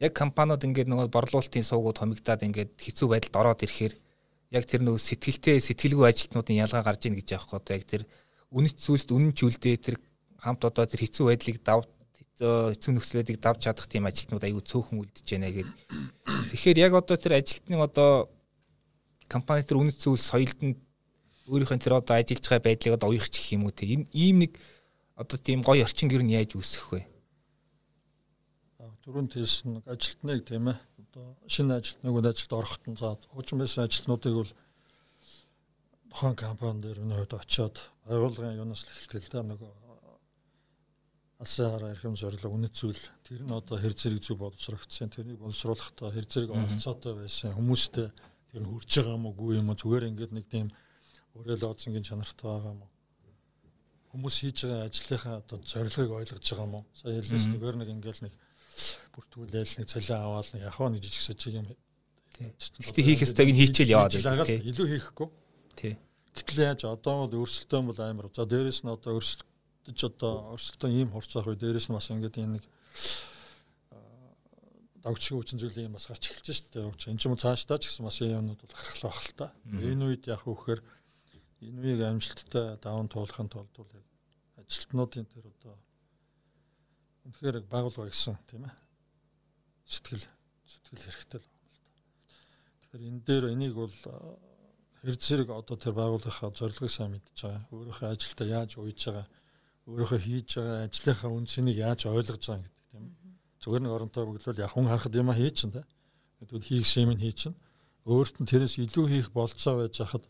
[0.05, 3.95] яг компаниуд ингээд нөгөө борлуулалтын суугууд хомигдаад ингээд хэцүү байдалд ороод ирэхээр
[4.55, 8.03] яг тэр нөгөө сэтгэлтэй сэтгэлгүй ажилтнуудын ялгаа гарч ийн гэж яахгүй одоо яг тэр
[8.55, 9.97] үнэт зүйлсд үнэн чүлдээ тэр
[10.39, 15.03] хамт одоо тэр хэцүү байдлыг дав хэцүү нөхцөл байдлыг давж чадах тийм ажилтнууд аягүй цөөхөн
[15.03, 15.71] үлдэж байна гэхэд
[16.55, 18.31] тэгэхээр яг одоо тэр ажилтны одоо
[19.27, 20.79] компани тэр үнэт зүйл соёлд нь
[21.49, 23.89] өөрийнхөө тэр одоо ажиллаж байгаа байдлыг одоо уяхч гэх юм уу те.
[23.89, 24.53] Энэ ийм нэг
[25.17, 27.03] одоо тийм гоё орчин гэр нь яаж үүсэх вэ?
[29.03, 30.79] Дөрөв тийсэн ажилтныг тийм ээ.
[31.09, 34.53] Одоо шинэ ажилтныг ажилд ороход нь за хуучин байсан ажилтнуудыг бол
[36.13, 39.41] тухайн компани дээр өнөө хувьд очиод байгууллагын юунаас эхэлтэл да.
[39.49, 39.73] Нөгөө
[41.39, 43.03] алсын хараа эрхэм зорилго үнэт зүйл.
[43.23, 45.09] Тэр нь одоо хэр зэрэг зүг боловсрогдсон.
[45.09, 47.55] Тэрнийг боловсруулахдаа хэр зэрэг оролцоотой байсан.
[47.55, 48.11] Хүмүүстэй
[48.51, 49.79] тэр нь хүрч байгаа юм уу юм уу?
[49.79, 50.69] Зүгээр ингээд нэг тийм
[51.38, 52.92] өөрөө лоцингийн чанартай байгаа юм уу
[54.12, 58.20] хүмүүс хийж байгаа ажлынхаа одоо зорилгыг ойлгож байгаа юм уу сая хэлээс зүгээр нэг ингээд
[58.24, 58.35] нэг
[59.14, 61.66] бүртгүүлээл нэг цалин аваад нэг яхаа нэг жижиг сажиг юм.
[62.38, 64.61] Гэхдээ хийх ёстойг нь хийчихэл яваад байдаг тий.
[64.70, 65.29] Илүү хийхгүй.
[65.74, 65.94] Тий.
[66.35, 68.31] Гэтэл яаж одоо бол өрсөлдөөн бол амар.
[68.31, 72.55] За дээрэс нь одоо өрсөлдөж одоо өрсөлдөөн ийм хурцаах үе дээрэс нь бас ингээд энэ
[72.62, 72.64] нэг
[75.03, 77.11] давчгийн хүчин зүйлийн юм бас гарч эхэлж шүү дээ.
[77.11, 79.46] Энд ч юм уу цаашдаа ч гэсэн бас ийм юмнууд бол гарах байх л та.
[79.66, 80.81] Энэ үед яг үхээр
[81.62, 84.07] энэ үеийг амжилттай даван туулахын тулд бол яг
[84.61, 85.75] ажилтнуудын тэр одоо
[87.27, 88.75] үнэхээр байгуулга гэсэн тийм ээ.
[89.85, 90.25] Сэтгэл
[90.64, 91.90] сэтгэл хэрэгтэй л байна л да.
[92.81, 93.94] Тэгэхээр энэ дээр энийг бол
[95.03, 97.68] хэр зэрэг одоо тэр байгууллагынхаа зорилгыг сайн мэдж байгаа.
[97.75, 99.27] Өөрийнхөө ажилдаа яаж уйж байгаа,
[99.87, 103.14] өөрийнхөө хийж байгаа ажлынхаа үндсийг яаж ойлгож байгаа гэдэг тийм ээ.
[103.62, 105.83] Зүгээр нэг оронтой бөглөл яг хүн харахад юм хий чин да.
[106.38, 107.55] Тэгвэл хийгсэн юм хий чин.
[108.07, 110.25] Өөрт нь тэрээс илүү хийх болцоо байж хахад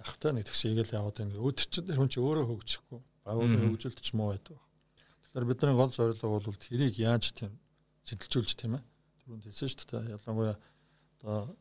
[0.00, 1.40] та нэг тэгсийг л яваад ингэ.
[1.40, 3.00] Өдөр чинь тэр хүн чи өөрөө хөгжихгүй.
[3.24, 4.56] Байгууллагын хөгжилт ч муу байдаг.
[5.28, 7.52] Тэгэхээр бидний гол зорилго бол тэрийг яаж тийм
[8.08, 8.84] сэтэлжүүлж тийм ээ.
[9.24, 10.16] Түрүүнд хэлсэн шүү дээ.
[10.16, 10.56] Ялангуяа
[11.20, 11.52] одоо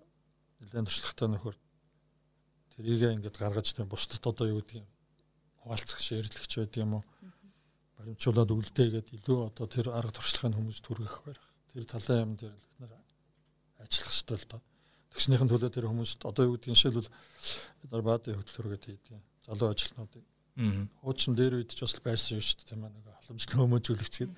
[0.63, 1.55] нэлээд туршлагатай нөхөр
[2.73, 4.87] тэрийг ингээд гаргаж тийм бусдад одоо юу гэдэг юм
[5.59, 7.03] хуваалцах шийдэлгч байдаг юм уу
[7.99, 11.43] баримтжуулаад үлдээгээд илүү одоо тэр арга туршлагын хүмүүс түргэх байх.
[11.75, 12.95] Тэр талын юм дээр бид нар
[13.83, 14.61] ажиллах хэрэгтэй л доо.
[15.13, 19.23] Тэгснийхэн төлөө тэр хүмүүст одоо юу гэдгийг шилбэл бид нар баадын хөтөлбөр гэдэг юм.
[19.45, 20.23] Залуу ажилтнуудыг
[20.59, 24.37] хуучин дээр үед ч бас байсан шүү дээ тийм ээ нэг халамжлал өмөөжүүлэгч гэдэг.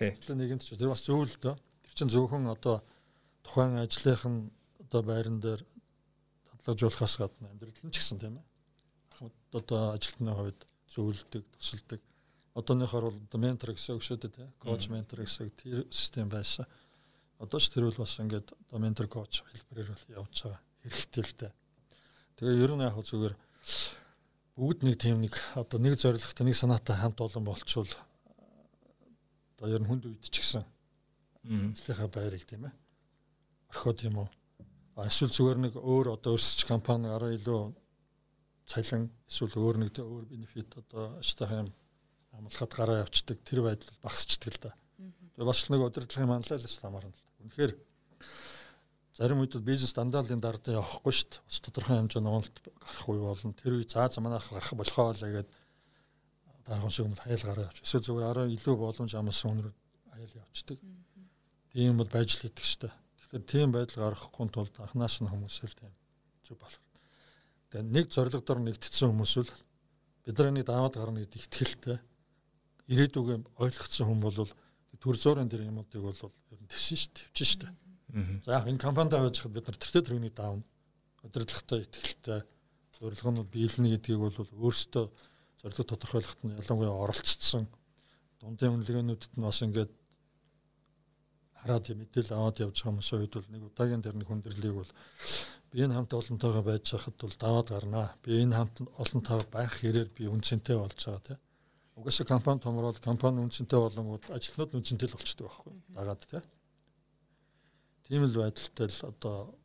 [0.00, 0.12] Тий.
[0.16, 1.60] Тэр нэгэнт ч тэр бас зөв л доо.
[1.84, 2.80] Тэр чинь зөвхөн одоо
[3.44, 4.48] тухайн ажлынхан
[4.80, 5.60] одоо байран дээр
[6.64, 8.46] дадлажуулахаас гадна амьдрал нь ч гэсэн тийм ээ.
[9.12, 12.00] Ахмад одоо ажилтны хувьд зөвлөдөг, тусалдаг.
[12.56, 14.48] Одооныхоор бол одоо ментор гэсэн үг шүү дээ, тийм.
[14.56, 16.64] Коуч ментор гэсэн тэр систем байсан.
[17.38, 21.34] Одоо ч тэр бол бас ингээд одоо ментор коуч хэлбэрээр бол явж байгаа хэрэгтэй л
[21.38, 21.52] дээ.
[22.38, 23.34] Тэгээ ер нь яг зүгээр
[24.58, 27.90] бүгд нэг тийм нэг одоо нэг зорилготой нэг санаатай хамт олон болчвол
[29.54, 30.66] одоо ер нь хүнд үед ч гэсэн
[31.46, 32.74] ажлынхаа байрыг тийм ээ
[33.70, 34.28] орхиод юм уу
[34.98, 37.70] эсвэл зүгээр нэг өөр одоо өрсөлдөж компани араа илүү
[38.66, 41.70] цалин эсвэл өөр нэг өөр бенефит одоо аштайхан юм
[42.34, 44.70] амлахад гараа явцдаг тэр байдал багасчдаг л да.
[45.38, 47.27] Тэгээ бас нэг удирдлагын манлайлал хамаарна л.
[47.48, 47.72] Үнэхээр
[49.16, 51.42] зарим үед бизнес дандаа-лийн дардаа явахгүй шүү дээ.
[51.48, 53.56] Бас тодорхой хэмжээний уналт гарах үе болно.
[53.56, 55.48] Тэр үе заа заманах гарах болохоо л гэдэг
[56.68, 57.80] дархан шиг юм хаял гараа явж.
[57.80, 59.74] Эсвэл зүгээр араа илүү боломж амсан хүнрүү
[60.12, 60.78] аял явцдаг.
[61.72, 62.94] Тийм бол байж л идэг шүү дээ.
[63.16, 65.92] Тэгэхээр тийм байдал гарахгүй тулд анханаас нь хүмүүсэл тийм
[66.44, 66.84] зүг болох.
[67.72, 69.50] Тэгээ нэг зориг дор нэгдсэн хүмүүс л
[70.28, 71.98] бидний даваад гарна гэдэг ихтгэлтэй
[72.92, 74.48] ирээдүгөө ойлгоцсон хүн бол
[75.02, 76.20] төр зуурын тэр юмуудыг бол
[76.52, 77.72] ер нь тэсэн шүү төвчин дээ.
[78.44, 80.64] За яг энэ компанид байж хад бид нар тэртээ тэрний даавна.
[81.22, 82.40] Удирдлагатай ихтгэлтэй
[82.98, 85.06] зорилго нь биелнэ гэдгийг бол өөрсдөө
[85.60, 87.64] зорилго тодорхойлоход нь ялангуяа оролцсон
[88.40, 89.92] дундын үнэлгээнүүдэд нь бас ингээд
[91.58, 94.92] хараад мэдээлэл аваад явж байгаа хүмүүсийн хувьд бол нэг удаагийн тэр нэг хүндрэлийг бол
[95.70, 98.08] би энэ хамт олонтойгоо байж хахад бол даваад гарнаа.
[98.22, 101.40] Би энэ хамт олонтойгоо байх хэрээр би үнцэнтэй болж байгаа тийм.
[101.98, 105.74] Угаасаа компани томрол компани үнцэнтэй болонгууд ажилтнууд үнцэнтэй л болчдөг байхгүй.
[105.90, 106.46] Дагаад тийм.
[108.06, 109.58] Тийм л байдалтай л одоо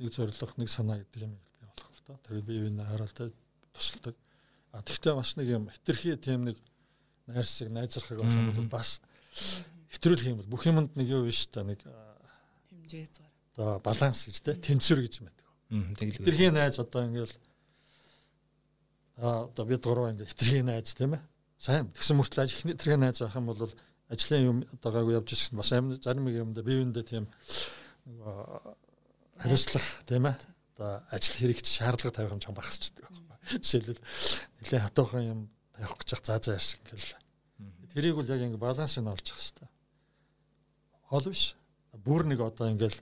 [0.00, 2.16] нэг зорилго нэг санаа гэдэг юм би болох л та.
[2.24, 3.28] Тэгээд би энэ хараалтай
[3.76, 4.16] тусалдаг.
[4.72, 6.56] А тэгвэл бас нэг юм хитрхи тийм нэг
[7.28, 9.04] найрсаг найзрахыг болох юм бол бас
[9.92, 11.84] хэтрүүлэх юм бол бүх юмд нэг юу биш та нэг
[12.72, 13.30] хэмжээ зар.
[13.52, 15.46] За баланс гэж те тэнцвэр гэж юм байдаг.
[16.00, 16.24] Тэгэл.
[16.24, 17.36] Хитрхийн найз одоо ингээл
[19.22, 21.22] одоо бид гурав ингээд хитрхийн найз тийм ээ.
[21.58, 21.88] Сайн.
[21.94, 23.62] Тэгсэн мөртлөө ажил хитрхийн найз байх юм бол
[24.10, 27.24] ажлын юм одоо гайгүй явж ирсэн бас амин зарим юм да биеиндээ тийм
[28.06, 28.36] нөгөө
[29.38, 30.36] хариуцлах тийм ээ.
[30.74, 33.60] Одоо ажил хэрэгч шаардлага тавих юм чам багасчдаг байхгүй.
[33.62, 34.02] Жишээлбэл
[34.60, 35.40] нэлээд хатуухан юм
[35.72, 37.14] тавих гэж заа заа ярьсан гэл.
[37.94, 39.68] Тэрийг бол яг ингэ балансыг нь олж явах хэрэгтэй
[41.12, 41.54] хол биш.
[41.92, 42.96] Бүр нэг одоо ингээл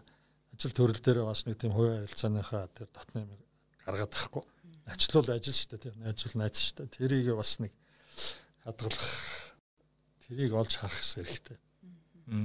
[0.51, 3.23] ажил төрөл дээр бас нэг тийм хувийн харилцааныхаа тэр дотны
[3.87, 4.43] гаргаад тахгүй.
[4.91, 6.95] Ачлал ажил шүү дээ тийм найзвал найз шүү дээ.
[6.99, 7.73] Тэрийг бас нэг
[8.65, 9.07] хадгалах
[10.27, 11.59] тэрийг олж харах хэрэгтэй.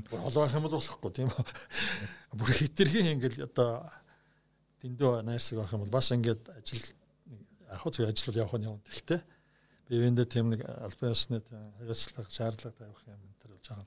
[0.10, 1.46] Бүр холоо байх юм бол болохгүй тийм үү.
[2.38, 3.86] Бүр хитрхийн ингээл одоо
[4.82, 6.86] дэндүү найрсаг байх юм бол бас ингээд ажил
[7.70, 8.82] яг хөө ажил явах нь юм.
[8.82, 9.22] Гэхдээ
[9.90, 13.86] бивэндээ тийм нэг албан ёсны хариуцлага шаардлага тавих юм энэ төр болж байгаа.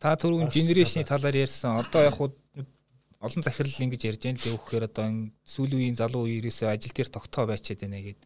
[0.00, 1.76] Та түрүүн генерашны талаар ярьсан.
[1.82, 2.32] Одоо яг хуу
[3.18, 5.06] олон захирал ингэж ярьж байгаа л өгөхээр одоо
[5.42, 8.20] сүүлийн үеийн залуу үеэрээс ажил дээр тогтоо байчаад байна гэд.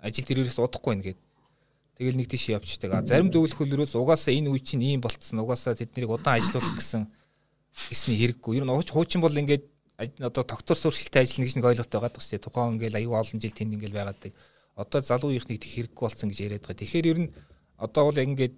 [0.00, 1.20] Ажил дээр ерөөс удахгүй байна гэд.
[2.00, 2.90] Тэгэл нэг тийш явчихдаг.
[2.96, 5.44] А зарим зөвлөхөлрөөс угаасаа энэ үе чинь ийм болцсон.
[5.44, 7.04] Угаасаа тэднийг удаан ажилуулах гэсэн
[7.92, 8.58] гэсний хэрэггүй.
[8.58, 9.68] Ер нь хуучин бол ингээд
[10.24, 12.46] одоо доктор сургалтын ажиллана гэж нэг ойлголт байгаа даа шүү дээ.
[12.48, 14.24] Тухайн ингээл аюу олон жил тэнд ингээл байгаад.
[14.72, 16.80] Одоо залуу үеийнхнийг тэг хэрэггүй болсон гэж яриад байгаа.
[16.80, 17.32] Тэгэхээр ер нь
[17.76, 18.56] одоо бол ингээд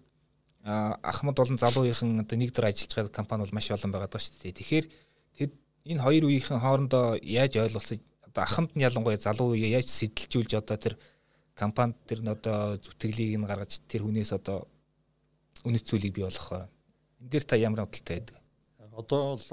[0.64, 4.41] Ахмад болон залуугийн одоо нэг дөр ажиллаж байгаа компани бол маш олон байгаа даа шүү
[4.41, 4.57] дээ.
[4.57, 4.87] Тэгэхээр
[5.85, 10.76] энэ хоёр үеийнхэн хоорондоо яаж ойлголцож одоо Ахмад нь ялангуяа залуу үе яаж сэтэлжүүлж одоо
[10.80, 10.95] тэр
[11.55, 14.64] компанид тэр н одоо зүтгэлийг нь гаргаж тэр хүнээс одоо
[15.64, 16.72] үнэт зүйлийг бий болгох.
[17.20, 18.37] Энд дээр та ямар бодолтой байдаг?
[18.97, 19.47] Одоо бол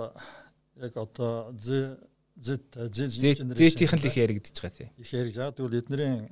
[0.79, 1.99] яг одоо Z
[2.39, 4.89] Z Z Z-ийнхэн л их яригдчихэж байгаа тийм.
[4.97, 5.35] Их яриг.
[5.35, 6.31] Яг тэгвэл эднэрийн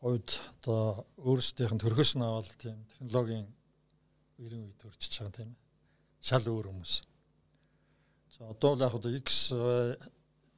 [0.00, 0.30] хувьд
[0.62, 3.46] одоо өөрсдийнх нь төрхөс нь авал тийм технологийн
[4.38, 5.50] үерийн үед төрчихж байгаа тийм.
[6.22, 7.15] Шал өөр хүмүүс.
[8.36, 9.48] За одоо л яг одоо X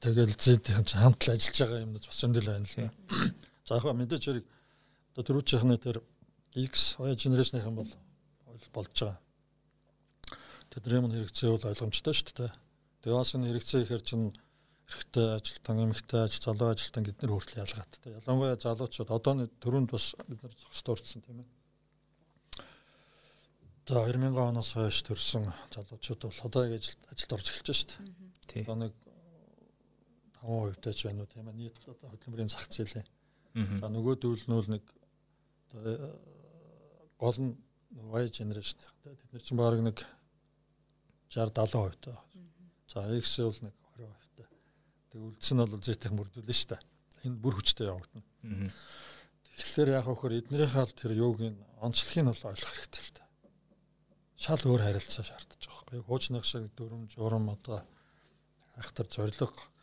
[0.02, 2.90] тэгэл Z-ийн хамт л ажиллаж байгаа юмнууд бас зөндөл байна л.
[3.62, 4.46] За яг мэдээж хэрэг
[5.14, 6.02] одоо төрүүчийнхний тэр
[6.58, 7.90] X хоёр генерашных юм бол
[8.74, 9.22] болж байгаа.
[10.74, 12.52] Тэдний юм хэрэгцээ бол ойлгомжтой шүү дээ.
[13.06, 14.34] Тэгээ бас энэ хэрэгцээ ихээр чинь
[14.88, 18.18] эрэгтэй ажилтан, эмэгтэй ажил, залуу ажилтан гэднэр хүртэл ялгаатай.
[18.18, 21.57] Ялангуяа залуучууд одооны төрөнд бас бид нар зогсдоорцсон тийм ээ.
[23.88, 27.88] За 2000 оноос хойш төрсэн залуучууд бол одоо яг ажилд орж эхэлж байна шүү
[28.44, 28.62] дээ.
[28.68, 28.92] Одоо нэг
[30.44, 31.56] 5% тач байна уу тийм ээ.
[31.56, 33.00] Нийт одоо хөдөлмөрийн зах зээл.
[33.80, 34.84] За нөгөөдөл нь бол нэг
[35.72, 36.20] одоо
[37.16, 37.56] гол нь
[38.12, 38.76] Y generation
[39.08, 40.04] яг тэд нар чинь баг нэг
[41.32, 42.20] 60 70% таа.
[42.92, 44.48] За X бол нэг 20% таа.
[45.16, 46.84] Тэг үлдсэн нь бол Z-ийн мөрдүүлнэ шүү дээ.
[47.24, 48.28] Энэ бүр хүчтэй явагдана.
[49.48, 53.27] Тэгэхээр яг хөхөр эднэрийнхээ тэр юуг нь онцлогийг нь бол ойлгох хэрэгтэй л дээ
[54.38, 56.06] шал өөр харилцаа шаардаж байгаа байхгүй.
[56.06, 57.82] Хуучных шиг дүрм журам одоо
[58.78, 59.34] айхтар зориг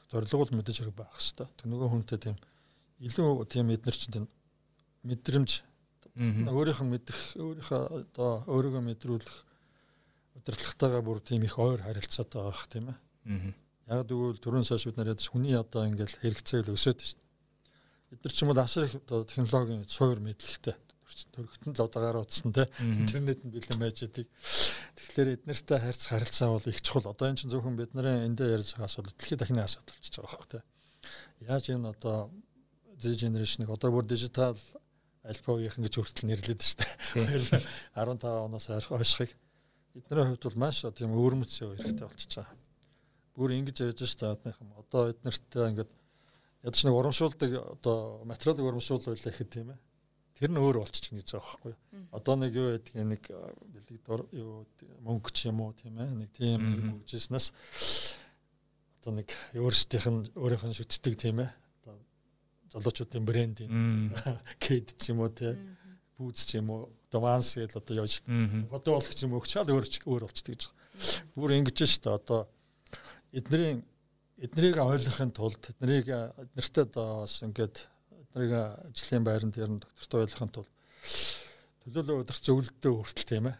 [0.07, 1.51] зориг бол мэдээж хэрэг байх хэвээр.
[1.59, 2.37] Тэг нөгөө хүнтэй тийм
[3.03, 4.31] илүү тийм эднэр чинь
[5.03, 5.51] мэдрэмж
[6.15, 9.35] өөрийнх нь мэдэх өөрийнхөө одоо өөрийгөө мэдрүүлэх
[10.39, 12.97] удирдлагатайгаа бүр тийм их ойр харилцаатай байх тийм ээ.
[13.91, 17.27] Яг тэгвэл түрүүн саш бид нараад хүний одоо ингээл хэрэгцээл өсөд шүү дээ.
[18.15, 20.75] Бид нар ч юм уу асар их технологийн суур мэдлэгтэй
[21.15, 24.27] төрөгтөн л одоогаар утсан те интернет нь бэлэн байж идэг.
[24.99, 27.15] Тэгэхээр эднэртэй харьц харилцаа бол их чухал.
[27.15, 30.35] Одоо эн чинь зөвхөн бид нарын эндээ ярьж байгаа асуудал дэлхийн дахны асуудал болчихж байгаа
[30.35, 30.59] байхгүй те.
[31.47, 32.17] Яаж энэ одоо
[32.99, 34.59] Z generation-ыг одоо бүр дижитал
[35.23, 37.63] альфавийнхан гэж хүртэл нэрлэдэг шүү дээ.
[37.95, 39.31] 15 оноос хойшхыг
[39.95, 42.59] эдний хувьд бол маш тийм өвөрмөц хэрэгтэй болчихж байгаа.
[43.35, 45.91] Бүр ингэж ярьж штэ одныхан одоо эднэртээ ингээд
[46.67, 49.79] ядч нэг урамшуулдаг одоо материалыг урамшуулвал ихэд тийм ээ
[50.35, 51.73] Тэр нь өөр болчих гэж байгаа байхгүй.
[52.11, 53.23] Одоо нэг юу гэдэг нэг
[53.71, 54.67] бэлэг дор юу
[54.99, 56.11] мөнгө ч юм уу тийм ээ?
[56.11, 57.47] Нэг тийм мөнгөжснээс
[58.99, 61.51] одоо нэг өөрсдийнх нь өөрийнх нь шүтдэг тийм ээ.
[61.87, 61.95] Одоо
[62.75, 63.71] залуучуудын брендийн
[64.59, 65.55] кед ч юм уу тийм
[66.19, 66.91] бүүз ч юм уу?
[67.07, 68.19] Одоо ванс гэж одоо яаж
[68.75, 69.47] одоо болох юм уу?
[69.47, 71.31] Чаал өөр өөр болчихдаг гэж байгаа.
[71.31, 72.19] Бүр ингэж шүү дээ.
[72.19, 72.39] Одоо
[73.31, 73.79] эднэрийн
[74.35, 77.87] эднэрийг ойлгохын тулд эднэрийг эднэртээ одоо бас ингээд
[78.35, 78.51] нарыг
[78.91, 80.71] ажлын байранд ер нь доктортой ойлгохын тулд
[81.85, 83.57] төлөөлөө удирч зөвлөлтөө хүртэл тийм ээ.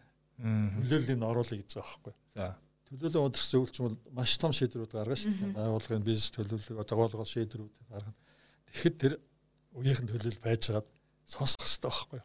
[0.84, 2.16] Төлөөллийг нь оруулах гэж байгаа байхгүй.
[2.36, 2.48] За.
[2.92, 5.54] Төлөөлөө удирч зөвлөлч бол маш том шийдвэрүүд гаргана шүү дээ.
[5.56, 8.18] Байгууллагын бизнес төлөвлөлөг, загваргал шийдвэрүүд гаргана.
[8.68, 9.14] Тэгэхэд тэр
[9.80, 10.90] үеийнхэн төлөөлөл байж байгаад
[11.24, 12.22] сонсох хэрэгтэй байхгүй.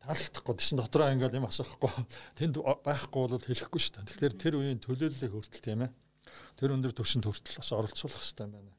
[0.00, 1.92] Таалагдахгүй тийш дотроо ингээл юм асуухгүй.
[2.40, 4.08] Тэнд байхгүй бол хэлэхгүй шүү дээ.
[4.10, 5.92] Тэгэхээр тэр үеийн төлөөллийг хүртэл тийм ээ.
[6.56, 8.72] Тэр өндөр түвшинд хүртэл бас оролцуулах хэрэгтэй юм байна.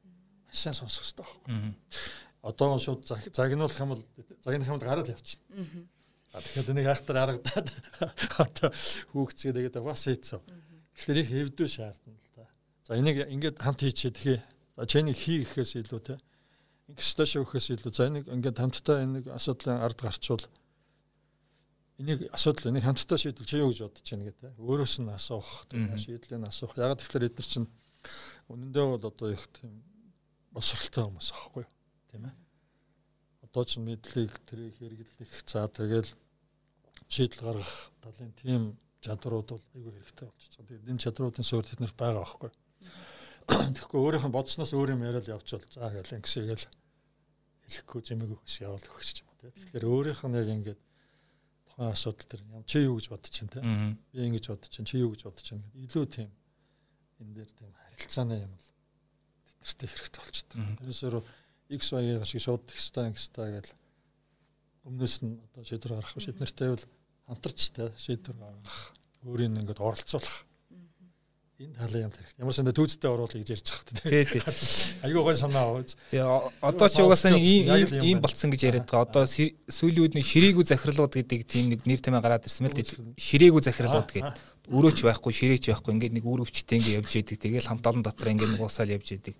[0.50, 4.02] Маш сайн сонсох хэрэгтэй байхгүй одоо шууд загнуулах юм бол
[4.42, 5.86] загнах юм бол гараад явчихна.
[6.32, 7.68] А тэгэхээр энийг хайхтар харагдаад
[8.44, 8.68] одоо
[9.14, 10.42] хүүхцгээ тэгээд бас хийцэн.
[10.96, 12.48] Тэгэхээр их хэвдүү шаардна л да.
[12.88, 14.42] За энийг ингээд хамт хийчихээ тэгэхээр
[14.76, 16.18] за чэнийг хий гэхээс илүү те.
[16.90, 20.42] Ингээс дэше өгөхөөс илүү за энийг ингээд хамтдаа энийг асуудлын ард гарчвал
[22.02, 24.50] энийг асуудал энийг хамтдаа шийдвэл чи юу гэж бодож байна гэдэг.
[24.58, 26.74] Өөрөөс нь асуух, шийдлийг асуух.
[26.80, 27.68] Яг тэгэхээр эдгээр чинь
[28.50, 29.84] үнэндээ бол одоо их тийм
[30.50, 31.72] босролтой хүмүүс аахгүй юу?
[32.12, 32.36] Тийм ээ.
[33.48, 36.10] Одоо ч мэдлийг тэрийг хэрэглэх за тэгэл
[37.08, 38.62] шийдэл гаргах талын тийм
[39.00, 40.68] чадрууд бол айгүй хэрэгтэй болчихж байгаа.
[40.68, 42.50] Тэгээд энэ чадруудын суурь тэднэрт байгаа байхгүй.
[43.48, 46.64] Тэгэхгүй өөрийнх нь бодсноос өөр юм яриад явчихвал за гэл ингэсгээл
[47.66, 49.52] хэлэхгүй зэмэг өгс явал өгч юм тийм.
[49.52, 50.80] Тэгэхээр өөрийнх нь яг ингээд
[51.66, 53.98] тухайн асуудал төр юм чи юу гэж бодож чинь тийм.
[54.12, 56.30] Би ингэж бодож чинь чи юу гэж бодож чинь гэдэг илүү тийм
[57.18, 58.66] энэ дээр тийм харилцааны юм л
[59.66, 60.58] тэднэртэй хэрэгтэй болчихдог.
[60.78, 61.10] Тэрнээсөө
[61.70, 63.70] X Y-ыг шиг шууд текстаа ингэстаа гэл
[64.88, 66.86] өмнөөс нь одоо шийдвэр гаргах биш эднэртэй бол
[67.28, 68.78] хамтарч та шийдвэр гаргах
[69.22, 70.46] өөрийн ингээд оролцуулах
[71.62, 72.42] энэ талын юм хэрэгтэй.
[72.42, 74.24] Ямар сандаа түүцтэй оруулах гэж ярьж байгаа тий.
[74.26, 74.42] Тий, тий.
[75.06, 75.94] Айгуу гой санаа аваач.
[76.10, 77.70] Тий, одоо ч угаасаа ийм
[78.02, 79.06] ийм болцсон гэж яриад байгаа.
[79.06, 82.74] Одоо сүүлийн үед нэг ширээгүй захирлууд гэдэг тийм нэг нэр тэмээ гараад ирсэн мэл
[83.14, 84.34] ширээгүй захирлууд гэдэг.
[84.74, 87.38] Өрөөч байхгүй, ширээч байхгүй ингээд нэг үр өвчтэй ингээд явж идэг.
[87.38, 89.34] Тэгэл хамт олон дотор ингээд нэг уусаал явж идэг.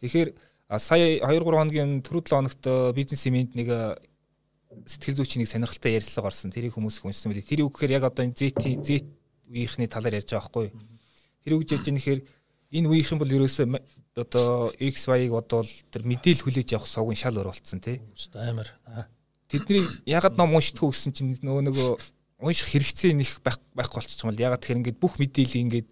[0.00, 0.28] Тэгэхээр
[0.68, 2.64] сая 2 3 хоногийн түрүү 7 хоногт
[2.96, 3.68] бизнес имэнд нэг
[4.86, 6.50] сэтгэл зүйчнийг сонирхолтой ярилцлага орсон.
[6.50, 7.46] Тэрийг хүмүүс их уншсан байли.
[7.46, 9.06] Тэр үг гэхээр яг одоо энэ ZT Z
[9.48, 10.74] үеийнхний талаар ярьж байгаа байхгүй юу?
[11.44, 12.20] Тэр үг яаж яахэр
[12.74, 13.66] энэ үеийнх юм бол ерөөсөө
[14.18, 18.02] одоо XY-г бодвол тэр мэдээлэл хүлээж авах сувгийн шал өр болцсон тий.
[18.34, 18.68] амар.
[19.50, 21.88] Тэдний ягаад ном уншдаггүй гэсэн чинь нөгөө нөгөө
[22.42, 25.88] унших хэрэгцээ нэх байх байхгүй болчих юм бол ягаад тэгэхээр ингээд бүх мэдээлэл ингээд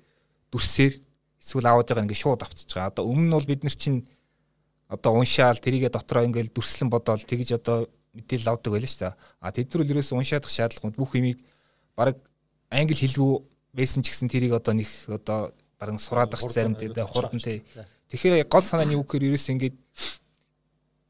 [0.50, 0.94] дүрсээр
[1.42, 2.90] эсвэл аваад байгаа ингээд шууд авчиж байгаа.
[2.94, 4.06] Одоо өмнө нь бол бид нар чинь
[4.92, 9.16] одоо уншаал тэрийгэ дотроо ингээд дүрслэн бодоол тэгж одоо мэдээлэл авдаг байлаа шүү дээ.
[9.40, 11.40] А тэд нар л ерөөсөө уншаадах шаардлагагүй бүх юмыг
[11.96, 12.20] баг
[12.68, 13.40] англи хэлгүй
[13.72, 17.64] байсан ч гэсэн тэрийг одоо нэг одоо баран сураадах зарим дээр хурдан тий.
[18.12, 19.76] Тэгэхээр гол санааны үг гэхээр ерөөсөө ингээд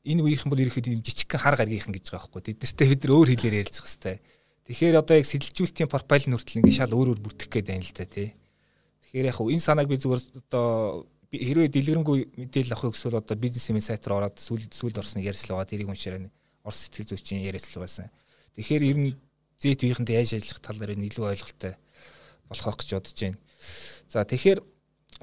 [0.07, 2.55] энэ үеийнхэн бол ерөөхдөө юм жижигхэн хар гаргийнхан гэж байгаа байхгүй.
[2.55, 4.19] Тэднэртэй бид нар өөр хэлээр ярилцах хэвээр.
[4.63, 8.07] Тэгэхээр одоо яг сэтэлжүүлтийн профайл нүртэл ингээд шал өөр өөр бүртгэх гээд байна л да
[8.07, 8.29] тий.
[9.11, 14.05] Тэгэхээр яг энэ санааг би зүгээр одоо хэрвээ дэлгэрэнгүй мэдээлэл авах гэсэн одоо бизнесмен сайт
[14.05, 16.29] руу ороод сүүл сүүлд орсныг ярьцлага тэрийг уншаарай.
[16.61, 18.13] Орос сэтгэл зүйчийн яриацлага байсан.
[18.53, 19.17] Тэгэхээр ер нь
[19.65, 21.75] үеийнхэнтэй яаж ажиллах талаар нь илүү ойлголттой
[22.53, 23.39] болох гэж бодож байна.
[24.13, 24.61] За тэгэхээр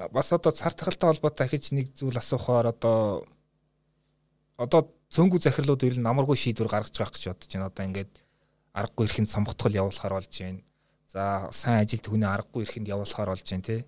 [0.09, 3.27] бас одоо цар тахалтай холбоотой ахиж нэг зүйл асуухаар одоо
[4.57, 7.69] одоо цөөнгүү захирлууд ер нь намаргүй шийдвэр гаргаж байгаа гэж бодож байна.
[7.69, 8.13] Одоо ингээд
[8.73, 10.61] аргагүй ихэнд сонгогдгол явуулахаар болж байна.
[11.05, 13.81] За сайн ажилт хүний аргагүй ихэнд явуулахаар болж байна тий.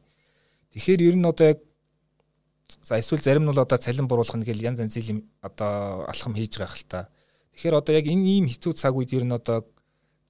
[0.76, 1.60] Тэгэхээр ер нь одоо яг
[2.82, 6.34] за эсвэл зарим нь бол одоо цалин буруулах нэг л янз янзын юм одоо алхам
[6.34, 7.10] хийж байгаа хэл та.
[7.54, 9.68] Тэгэхээр одоо яг энэ ийм хэцүү цаг үед ер нь одоо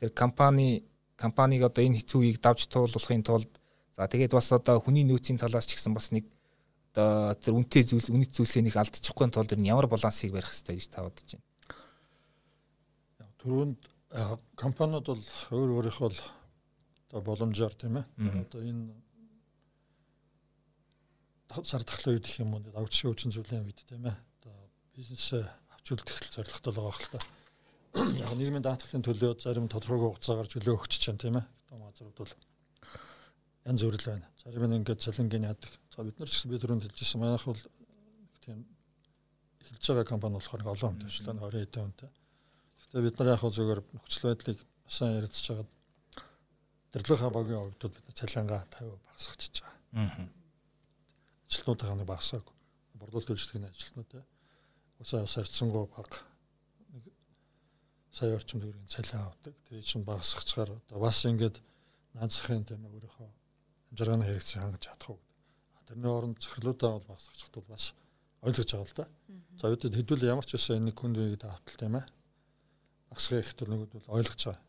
[0.01, 0.85] тэр компани
[1.15, 3.51] компаниг одоо энэ хэцүү үеийг давж туулахын тулд
[3.93, 6.25] за тэгээд бас одоо хүний нөөцийн талаас ч гэсэн бас нэг
[6.91, 10.75] одоо тэр үнэтэй зүйлс үнэт зүйлсээ нэг алдчихгүй тулд ер нь ямар балансыг барих хэрэгтэй
[10.81, 11.45] гэж та бодож байна.
[13.41, 13.81] Түрүүнд
[14.59, 15.23] компаниуд бол
[15.55, 16.17] өөр өөрийнх бол
[17.11, 18.05] одоо боломжоор тийм ээ.
[18.43, 18.91] Одоо энэ
[21.63, 24.15] сар тахлын үед гэх юм уу давж шүүжин зүйлийн үед тийм ээ.
[24.41, 24.55] Одоо
[24.95, 25.43] бизнесээ
[25.75, 27.19] авч үлдэх зорилготой байгаа хэл та.
[28.23, 31.45] Яг нийгмийн даатгалын төлөө зарим тодорхой хугацаагаар чөлөө өгч чинь тийм ээ.
[31.67, 32.33] Том газрууд бол
[33.67, 34.27] янз бүр л байна.
[34.39, 35.71] Зарим нь ингээд цалингийн яадаг.
[35.91, 37.61] За бид нар ч гэсэн би түрүүнд хэлжсэн манайх бол
[38.41, 38.63] тийм
[39.59, 42.11] эхэлж байгаа компани болохоор олон хүн төвчлэн 20 хэдэн хүнтэй.
[42.79, 45.67] Гэхдээ бид нар яг зөвөр нөхцөл байдлыг сайн ярилцж байгаа
[46.91, 49.75] дэрлэха багийн хувьд бид цалингаа 50 багасгachж байгаа.
[49.99, 50.40] Аа.
[51.51, 52.47] Ажилтнуудаа багасгааг.
[52.95, 54.23] Борлуулалт үйлчлэгийн ажилтнууд
[55.03, 56.23] усаа сарцсангуу баг
[56.95, 57.11] нэг
[58.11, 59.53] сая орчим төгрөгийн цалин авдаг.
[59.67, 61.59] Тэгээ чинь багасгахчаар одоо бас ингээд
[62.15, 63.29] наацхийн тийм өөрийнхөө
[63.91, 65.19] амжиргааны хэрэгцээ хангаж чадах уу.
[65.87, 67.85] Тэрний оронд цохирлуудаа бол багасгахчд бол бас
[68.47, 69.05] ойлгож байгаа л да.
[69.59, 72.05] За бид хэдүүл ямар ч байсан энэ хүнд үеийг давтал тийм ээ.
[73.11, 74.63] Багасгах ихт бол нэгд бол ойлгож байгаа.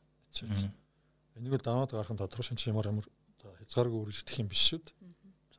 [1.38, 3.06] Энийг л даваад гарах нь тодорхой шинж ямар ямар
[3.38, 5.01] хязгааргүй үржигдэх юм биш шүү дээ.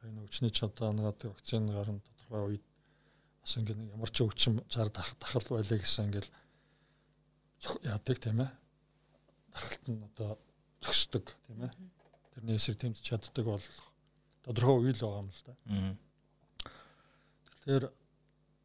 [0.04, 2.66] Энэ өвчний чадвар нагаад вакцины гарна тодорхой үед
[3.41, 6.28] бас ингээд ямар ч өвчин зар тахал байлаа гэсэн ингээд
[7.88, 8.51] яадаг тийм ээ.
[9.54, 10.39] Даргалт нь одоо
[10.84, 11.72] зөксдөг тийм ээ.
[12.36, 13.66] Тэрний эсрэг тэмцэж чаддаг бол
[14.43, 15.54] тодорхой үйл байгаа юм л да.
[17.47, 17.86] Тэгэхээр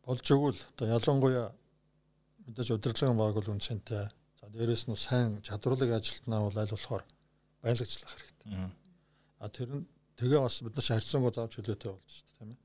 [0.06, 1.48] болж өгвөл одоо ялангуяа
[2.46, 4.10] мэдээж удирдлагын баг бол үнцэнтэй.
[4.40, 7.04] За дээрэс нь сайн чадварлаг ажилтнаа бол аль болохоор
[7.62, 8.74] байлагчлах хэрэгтэй.
[9.38, 9.86] А тэр нь
[10.18, 12.60] тэгээ бас бид нар харьцангуй заавч хөлөөтэй болж шүү дээ тийм ээ.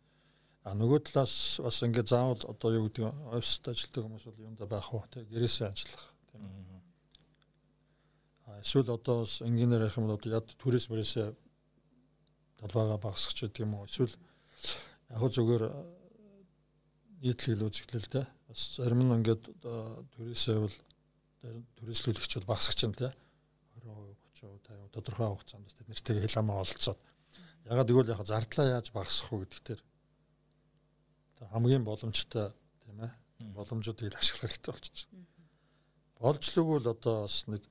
[0.65, 3.05] А нөгөө талаас бас ингээд заавал одоо юу гэдэг
[3.37, 6.49] офист ажилладаг хүмүүс бол юмда байх уу тэг гэрээсээ ажиллах тийм.
[8.49, 11.27] А эсвэл одоо бас инженер ярих юм бол одоо яд түрээс мөрөөсөө
[12.57, 14.15] талбайгаа багасгах гэдэг юм уу эсвэл
[15.13, 15.63] яг зүгээр
[17.21, 19.43] нийтлэл үзэгдлэл те бас зарим нь ингээд
[20.17, 20.75] түрээсээ бол
[21.77, 23.13] түрээслүүлэгч бол багасгах чинь те
[23.77, 26.99] 20% 30% 50% тодорхой хугацаанд тэд нэртэйг хэл амаа олцоод
[27.69, 29.81] ягаад гэвэл яг зардлаа яаж багасгах вэ гэдэг дээр
[31.51, 32.51] хамгийн боломжтой
[32.83, 33.11] тийм ээ
[33.55, 35.27] боломжуудыг ашиглах хэрэгтэй болчихж байна.
[36.19, 37.63] Болж л өгвөл одоо бас нэг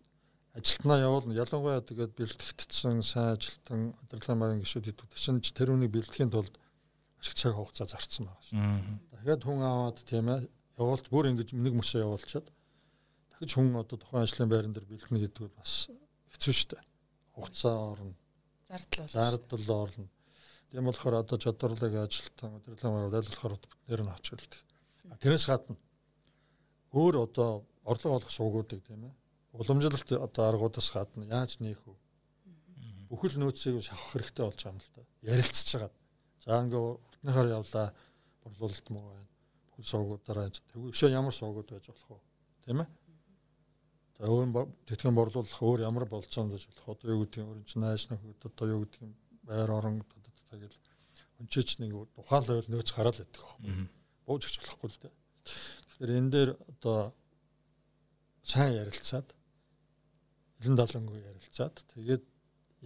[0.52, 6.32] ажилтнаа явуулна ялангуяа тэгээд бэлтгэгдсэн сайн ажилтан удирдлагын багийн гишүүд идэв чинь тэр үнийг бэлтгэхийн
[6.32, 6.52] тулд
[7.20, 8.60] ашиг цаг хугацаа зарцсан шүү.
[9.16, 10.44] Дахиад хүн аваад тийм ээ
[10.76, 12.46] явуулж бүр ингэж нэг мөсөө явуулчаад
[13.32, 15.88] дахиж хүн одоо тухайн ажлын байран дээр бэлтгэх гэдэг бол бас
[16.36, 16.82] хэцүү шүү дээ.
[17.32, 18.12] Хугацаа орно.
[18.72, 20.08] Зардал зардал орно.
[20.70, 23.58] Тийм болохоор одоо чадварлаг ажилтан удирдлагын байвал болохоор
[23.88, 24.64] нэр нь авч үлдэх.
[25.20, 25.76] Тэрнээс гадна
[26.92, 29.14] өөр одоо орлого олох суугуудыг тийм ээ.
[29.52, 31.94] Уламжлалт одоо аргуудаас гадна яаж нээх вэ?
[33.12, 35.02] Бүхэл нөөцийг шавах хэрэгтэй болж байгаа юм л да.
[35.20, 35.92] Ярилцж байгаа.
[36.40, 37.86] За ингээ уртныхаар явлаа
[38.40, 39.28] борлуулалт муу байна.
[39.68, 42.20] Бүхэл суугуудаараа тэгвшээ ямар суугууд байж болох вэ?
[42.64, 42.88] Тийм ээ.
[44.22, 46.94] За өөр тэтгэн борлуулах өөр ямар юм гэж болох.
[46.94, 49.12] Одоо юу гэдэг юм өөр чинь найш нөхөд одоо юу гэдэг юм
[49.42, 49.98] байр орон
[50.46, 50.78] тэгэл
[51.42, 53.58] өнчөөч нэг тухайн л нөөц гараад байдаг аах.
[54.22, 55.14] Бууж өгч болохгүй л дээ.
[55.42, 57.10] Тэгэхээр энэ дээр одоо
[58.46, 59.26] сайн ярилцаад
[60.62, 62.22] 90 70 ярилцаад тэгээд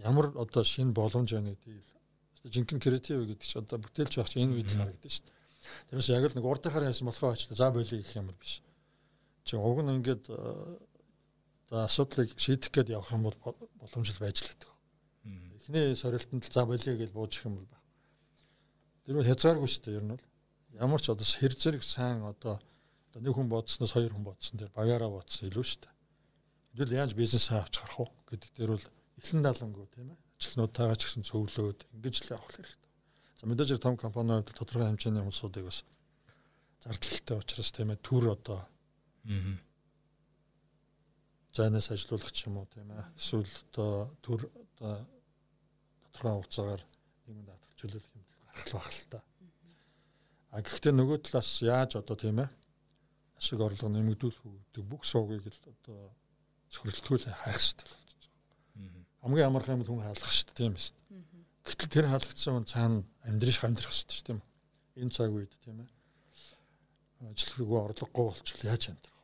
[0.01, 1.85] ямар одоо шинэ боломж байна гэдгийг
[2.49, 5.37] жинхэнэ креатив гэдэг чинь одоо бүтээлч байх чинь энэ үед л харагдаж шүү дээ.
[5.93, 8.65] Тэрнээс яг л нэг урдынхаар яасан болохоо ач за болиё гэх юм биш.
[9.45, 10.25] Чи уг нь ингээд
[11.67, 13.37] одоо асуудлыг шийдэх гээд явах юм бол
[13.75, 14.71] боломжтой байж л байдаг.
[15.59, 17.83] Эхний сорилтонд за болиё гэж бууж их юм бол баг.
[19.03, 20.25] Тэр бол хязгааргүй шүү дээ ер нь бол.
[20.79, 22.63] Ямар ч одоо хэр зэрэг сайн одоо
[23.19, 25.93] нэг хүн бодсноос хоёр хүн бодсон дээр багаараа бодсон илүү шүү дээ.
[26.71, 28.87] Тэгвэл яаж бизнес авч гарах уу гэдэг дээр бол
[29.19, 30.19] эхлэн даалангүй тийм ээ.
[30.39, 32.87] Ажилтнуудтайгаа ч гэсэн цөвлөөд ингэж л явах хэрэгтэй.
[33.35, 35.83] За мэдээж том компаниуд тодорхой хэмжээний улсуудыг бас
[36.79, 39.66] зардал ихтэй учраас тийм ээ төр одоо аа
[41.57, 43.91] зайнаас ажилуулах ч юм уу тийм ээ эсвэл одоо
[44.21, 44.93] төр одоо
[46.13, 46.83] тодорхой хугацаагаар
[47.25, 49.19] нийгэмд чөлөөлөх юм гарах байх л та.
[50.53, 52.49] А гэхдээ нөгөө талаас яаж одоо тийм ээ
[53.37, 56.13] ашиг орлого нэмэгдүүлэх үү гэдэг бүх суугийг л одоо
[56.73, 59.05] зөвхөрлөлтгүй хайх хэрэгтэй болж байгаа.
[59.21, 60.93] Хамгийн амархан юм хүн хаалгах шүү дээ тийм ээ.
[61.65, 64.49] Гэтэл тэр хаалгацсан хүн цаана амьдрэх амьдрах шүү дээ тийм ээ.
[65.01, 65.89] Энэ цаг үед тийм ээ.
[67.33, 69.16] Ажилтгаагүй орлогогүй болчихвол яаж амьдрах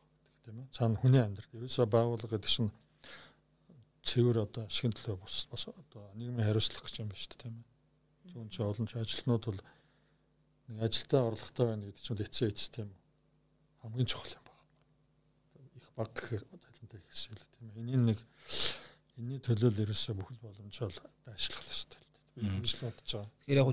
[0.44, 0.68] тийм ээ.
[0.76, 2.70] Цаана хүний амьдрал ерөөсөө байгуулга гэдэг чинь
[4.04, 7.56] цэвэр одоо ашигын төлөө бус бас одоо нийгмийн хариуцлага гэж юм байна шүү дээ тийм
[7.56, 7.66] ээ.
[8.30, 9.60] Зүүн чи олон ч ажилтнууд бол
[10.68, 13.00] нэг ажилдаа орлоготой байна гэдэг чинь эцээ эц тийм үү.
[13.82, 14.62] Хамгийн чухал юм байна.
[15.80, 17.80] Их баг гэхээр талантай их шил тийм ээ.
[17.80, 18.18] Энийг нэг
[19.16, 20.92] энэний төлөө л ерөөсөө бүхэл боломжоо
[21.24, 22.02] дайшлах хэрэгтэй.
[22.34, 23.68] Тэгэхээр яг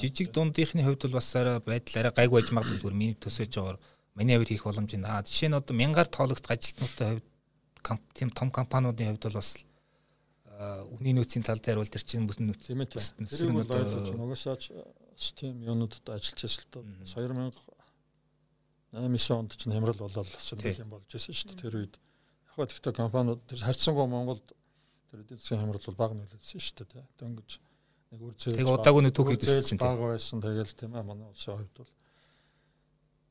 [0.00, 3.78] жижиг дундийнхны хувьд бол бас арай байдал арай гайг байж магадгүй зүгээр миний төсөөж байгаагаар
[4.18, 5.22] маневр хийх боломж байна.
[5.22, 7.22] Жишээ нь одоо мянгаар тоологдох ажилтнуудтай
[7.86, 9.50] хувьд тийм том компаниудын хувьд бол бас
[10.98, 12.66] үний нөөцийн тал дээр бол тэр чинь бүсэн нөөц.
[12.66, 12.90] Тийм ээ.
[12.90, 14.62] Тэр бол ойлгож нугасаач
[15.14, 17.78] систем юунуудад ажиллаж байсан л доо 2008
[18.92, 21.62] 9 онд чинь хямрал болоод бас юм болж байсан шүү дээ.
[21.62, 24.46] Тэр үед яг хөө тэгтээ компаниуд тэр харьцангуй Монголд
[25.10, 27.04] тэр эдийн засгийн хямрал бол бага нөлөөлсөн шүү дээ.
[27.20, 27.50] Дөнгөж
[28.10, 28.58] нэг үр зээл.
[28.58, 29.78] Тэг удаагүй нэг түүхийг төсөлсөн.
[29.78, 30.40] Бага байсан.
[30.40, 31.92] Тэгэл тийм ээ манай улсын хувьд бол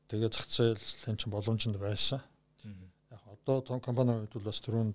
[0.08, 2.20] тэгээ зах зээл хэн чинь боломжинд байсан.
[3.12, 4.90] Яг одоо том компанийн хувьд бол бас түрүүн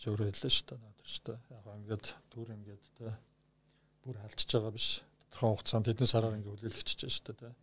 [0.00, 0.80] зөөр хэллээ шүү дээ.
[0.96, 1.38] Тэр ч дээ.
[1.52, 3.12] Яг ингээд түр ингээд тэ
[4.04, 4.88] бүр халдчихж байгаа биш.
[5.28, 7.54] Тодорхой хугацаанд хэдэн сараар ингээд хүлээлгэж чинь шүү дээ.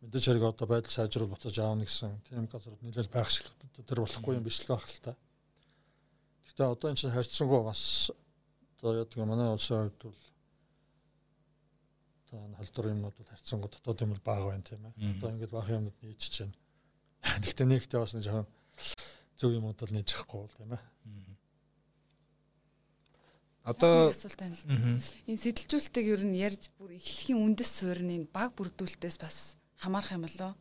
[0.00, 3.52] Мэдээж хэрэг одоо байдал сайжруул буцаж аавна гэсэн тийм газрууд нэлээл байх шиг
[3.84, 5.12] тэр болохгүй юм биш л байх л та.
[6.48, 8.08] Гэхдээ одоо энэ чинь харьцангуй бас
[8.80, 10.20] одоо яадаг манай улсын хувьд бол
[12.30, 14.94] одоо халдвар юмнууд бол харьцангуй дотоод юм бол бага байна тийм ээ.
[15.18, 16.54] Одоо ингээд бага юмнууд нийцж байна.
[17.42, 18.48] Гэхдээ нэгтэй бас нэг жоохон
[19.34, 20.82] зөв юмуд бол нээж авахгүй бол тийм ээ.
[23.64, 24.64] Одоо асуулт байна л.
[25.28, 29.36] Энэ сэтэлжүүлэлтийг ер нь ярьж бүр эхлэхийн үндэс суурьны баг бүрдүүлэлтээс бас
[29.76, 30.52] хамаарах юм болоо.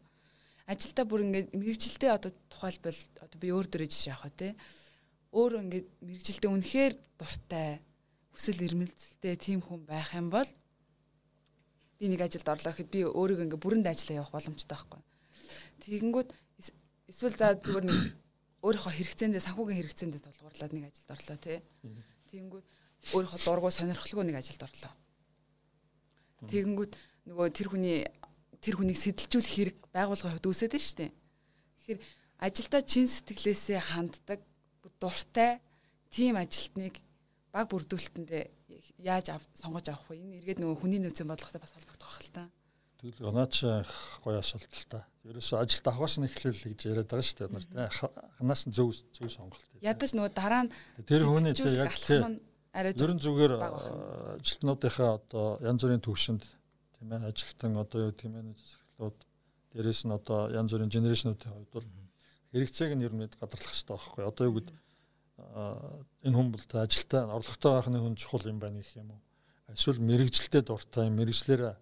[0.67, 4.51] Ажилдаа бүр ингээд мэрэгжилтэй одоо тухайлбал одоо би өөр дөрөж жишээ авах тий.
[5.31, 7.79] Өөр ингээд мэрэгжилтэй үнэхээр дуртай
[8.35, 10.47] хүсэл эрмэлзэлтэй тийм хүн байх юм бол
[11.99, 15.01] би нэг ажилд орлоо гэхэд би өөрийгөө ингээд бүрэнд ажиллаа явах боломжтой байхгүй.
[15.83, 16.29] Тэгэнгүүт
[17.11, 17.99] эсвэл за зүгээр нэг
[18.63, 21.59] өөрийнхөө хэрэгцээндээ санхүүгийн хэрэгцээндээ тулгуурлаад нэг ажилд орлоо тий.
[22.31, 22.65] Тэгэнгүүт
[23.15, 24.93] өөрийнхөө дургу сонирхолгүй нэг ажилд орлоо.
[26.47, 26.93] Тэгэнгүүт
[27.27, 27.99] нөгөө тэр хүний
[28.59, 31.11] тэр хүнийг сэтэлжүүлэх хэрэг байгууллагын хувьд үүсээд байна шүү дээ.
[31.79, 31.99] Тэгэхээр
[32.43, 34.39] ажилдаа чин сэтгэлээсээ ханддаг
[34.99, 35.63] дуртай
[36.11, 36.95] тим ажилтныг
[37.51, 38.58] баг бүрдүүлэлтэндээ
[38.97, 40.17] яаж сонгож авах вэ?
[40.19, 42.43] Энэ эргээд нөгөө хүний нөөцийн бодлоготой бас холбогдох байх л та.
[42.99, 43.55] Тэгэл наач
[44.23, 45.07] гоё асуулт л та.
[45.23, 47.87] Ерөөсөө ажилд авахаас нь эхлээл гэж яриад байгаа шүү дээ нар тий.
[48.35, 49.63] Ханаас нь зөв зөв сонголт.
[49.79, 50.71] Ядаж нөгөө дараа нь
[51.07, 52.19] тэр хүний тий яг тий.
[52.75, 56.43] Ерөн зүгээр ажилтнуудынхаа одоо янз бүрийн төвшөнд
[56.99, 59.17] тийм ээ ажилтан одоо юу тийм ээ зэрэглүүд
[59.73, 61.87] дээрэс нь одоо янз бүрийн генерашнуудын хувьд бол
[62.51, 64.75] хэрэгцээг нь ер нь гадарлах хэрэгтэй байхгүй одоо юу гэдэг
[66.25, 69.21] энэ хүн бол та ажилтаа орлоготой байх нь хүн чухал юм байна гэх юм уу?
[69.71, 71.77] Эсвэл мэрэгжилтэд дуртай мэрэгчлэр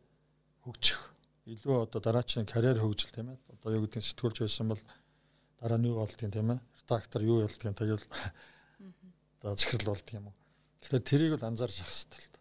[0.64, 1.02] хөгжих.
[1.48, 3.40] Илүү одоо дараачийн карьер хөгжил тийм ээ.
[3.56, 4.82] Одоо юу гэдэг сэтгүүлч байсан бол
[5.62, 6.60] дараа нь юу болдгийг тийм ээ.
[6.84, 8.06] Редактор юу болдгийг тэгэл
[9.42, 10.36] за захирал болдгийг юм уу?
[10.82, 12.38] Тэгэхээр тэрийг бол анзаарч явах хэрэгтэй л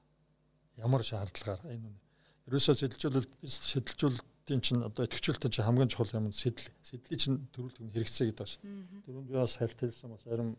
[0.82, 2.00] ямар шаардлагаар энэ үнэ.
[2.46, 8.30] Ерөөсөө сэтэлжүүлэлт сэтэлжүүлэлтийн чинь одоо итгэвчлэлтийн чинь хамгийн чухал юм сэтэл сэтлийг чинь төрүүлэх хэрэгцээ
[8.30, 8.62] гэдэг байна шүү.
[9.02, 10.54] Түрүүнд би бас хайлтэлсэн бас арим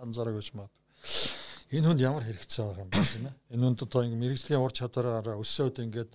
[0.00, 0.72] анзаараг гэж маад.
[1.68, 3.36] Энэ хүнд ямар хэрэгцээ байгаа юм бэ тийм ээ.
[3.52, 6.12] Энэ хүнд одоо ингэ мэрэгжлийн ур чадвараараа өссөөд ингээд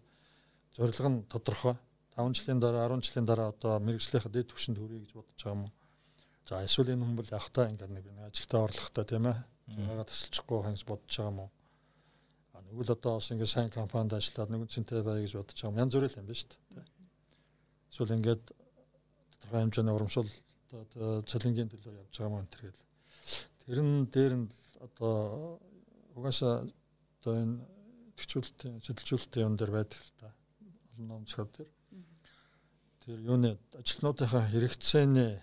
[0.73, 1.77] зорилго нь тодорхой.
[2.17, 5.69] 5 жилийн дараа 10 жилийн дараа одоо мэрэгжлийнхаа дэд түвшинд хүрье гэж бодож байгаа юм?
[6.49, 9.37] За эсвэл энэ хүн бол явахтаа ингээд нэг ажилтаа орлохтой тийм ээ.
[9.85, 11.51] Яагаад тасалчихгүй хань гэж бодож байгаа юм уу?
[12.73, 15.81] Тэгвэл одоо бас ингээд сайн компанид ажиллаад нэгэн цэнтэй бай гэж бодож байгаа юм.
[15.85, 16.92] Янз бүр юм байна шүү дээ.
[17.93, 18.43] Эсвэл ингээд
[19.37, 20.31] тодорхой хэмжээний урамшуул
[20.73, 22.81] одоо цалингийн төлөө явж байгаа маань тэргээл
[23.61, 24.47] тэрэн дээр нь
[24.81, 25.61] одоо
[26.17, 26.65] угаасаа
[27.21, 27.61] одоо энэ
[28.17, 30.33] төвчүүлэлтийн шидэлжүүлэлтийн юм дээр байдаг л та
[30.97, 31.69] олон номцгоо дээр
[33.05, 35.37] тэр юуны ажилтнуудынхаа хэрэгцээний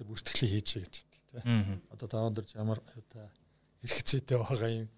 [0.00, 0.94] тэр бүртгэлийг хийж гэж
[1.28, 1.42] тий.
[1.92, 2.80] Одоо таван дээр ямар
[3.12, 3.20] та
[3.84, 4.88] хэрэгцээтэй байгаа юм.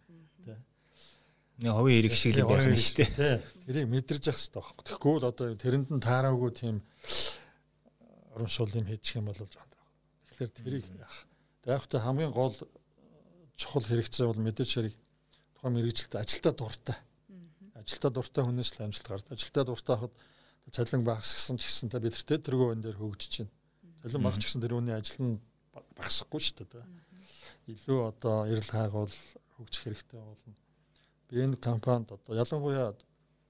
[1.60, 3.36] Нэг хувийн хэрэг шиг л байх нь шүү дээ.
[3.68, 4.84] Тэрийг мэдэрч явах хэрэгтэй байхгүй.
[4.88, 6.76] Тэгэхгүй бол одоо тэрэнд нь таараагүй тийм
[8.32, 9.68] урамшуул юм хийчих юм бол жоо.
[10.40, 11.28] Тэгэхээр тэрийг яах.
[11.60, 12.56] Тэгэхгүй та хамгийн гол
[13.60, 14.94] чухал хэрэгцээ бол мэдээж хэрэг
[15.60, 16.96] тухайн мэрэгжилтэд ажилдаа дуртай.
[17.76, 19.36] Ажилдаа дуртай хүнээс л амжилт гардаг.
[19.36, 20.14] Ажилдаа дуртай хахад
[20.72, 23.52] цалин багасгсан ч гэсэн та бидэртээ тэргүй энэ дээр хөгжиж байна.
[24.00, 25.36] Цалин багч гэсэн тэр үний ажил нь
[26.00, 26.88] багасахгүй шүү дээ.
[27.68, 29.12] Илүү одоо эрэл хайгуул
[29.60, 30.56] хөгжих хэрэгтэй болно.
[31.30, 32.92] Би энэ компанид одоо ялангуяа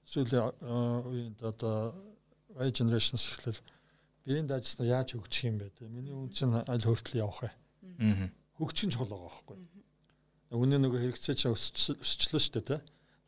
[0.05, 1.97] сүүлийн үеинд одоо
[2.59, 3.59] Y generations ихлэл
[4.25, 5.71] би энд ажиллана яаж хөгжих юм бэ.
[5.87, 7.51] Миний үн чинь аль хүртэл явах вэ?
[8.59, 9.57] Хөгжих нь чухал байгаа байхгүй.
[10.51, 12.77] Үнэ нөгөө хэрэгцээ чинь өсчлөө шүү дээ те.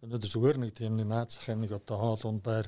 [0.03, 2.67] Өнөөдөр зүгээр нэг тийм нэг наад захын нэг одоо хоол унд байр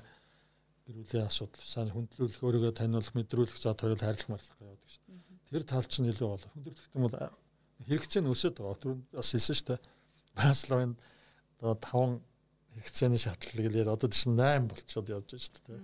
[0.87, 5.03] гэрүүлийн асуудал сайн хүндлүүлэх өөрийгөө таниулах мэдрүүлэх за тойл хайрлах марлах гэдэг шүү.
[5.51, 6.49] Тэр тал чинь илүү болоо.
[6.55, 7.15] Хүндрэлт юм бол
[7.83, 8.79] хэрэгцээ нь өсөд байгаа.
[8.79, 9.79] Тэр бас хэлсэн шүү дээ.
[10.39, 10.93] Масловын
[11.59, 12.21] одоо 5
[12.75, 15.79] хэрэгцээний шатлал гэлээд одоо тийш 8 болчиход явж байгаа шүү дээ.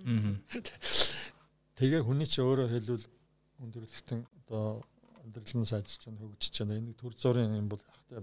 [1.76, 3.06] Тэгээ хүний чинь өөрөө хэлвэл
[3.56, 4.84] хүндрэлтэн одоо
[5.24, 6.78] амьдрал нь сайжирч байна, хөгжиж байна.
[6.78, 8.20] Энийг төр зургийн юм бол ахтай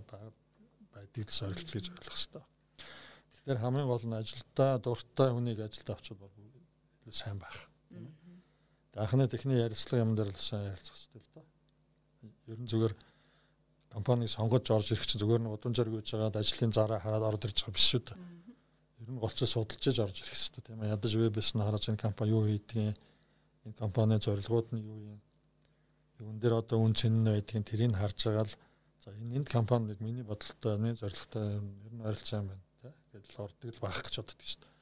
[0.94, 2.46] байдгийг сорилт гэж ойлгох хэрэгтэй.
[3.34, 6.34] Тэгэхээр хамгийн гол нь ажилдаа дуртай хүнийг ажилд авчвал бол
[7.10, 7.58] сайн байх.
[8.94, 11.46] Анхны техник ярилцлага юм дээр л сайн ярилцах хэрэгтэй л доо.
[12.52, 12.94] Ер нь зүгээр
[13.90, 17.42] компаниг сонгож орж ирэх чинь зүгээр нь удам жарг гэж байгаад ажлын зараа хараад орж
[17.50, 18.18] ирж байгаа биш шүү дээ.
[19.02, 20.94] Ер нь голцоо судалж иж орж ирэх хэрэгтэй тийм ээ.
[20.94, 22.98] Ядаж вебэс нь хараж энэ компани юу хийдгийг
[23.66, 25.20] энэ компани зорилгууд нь юу юм.
[26.22, 28.54] Юун дээр одоо үн цэн нь байдгийг тэрийг харж байгаа л
[29.02, 32.94] за энэ энд компаниг миний бодолтой, миний зорилготой ер нь ойрлцоо юм байна тийм.
[33.12, 34.78] Гэдэл ордог л байх гэж боддог шүү дээ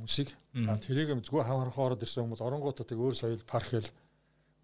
[0.00, 0.32] хүмүүсийг
[0.80, 3.90] тэрийг зүгээр хаварах ороод ирсэн хүмүүс оронгуудаа тэг өөр соёл парк хэл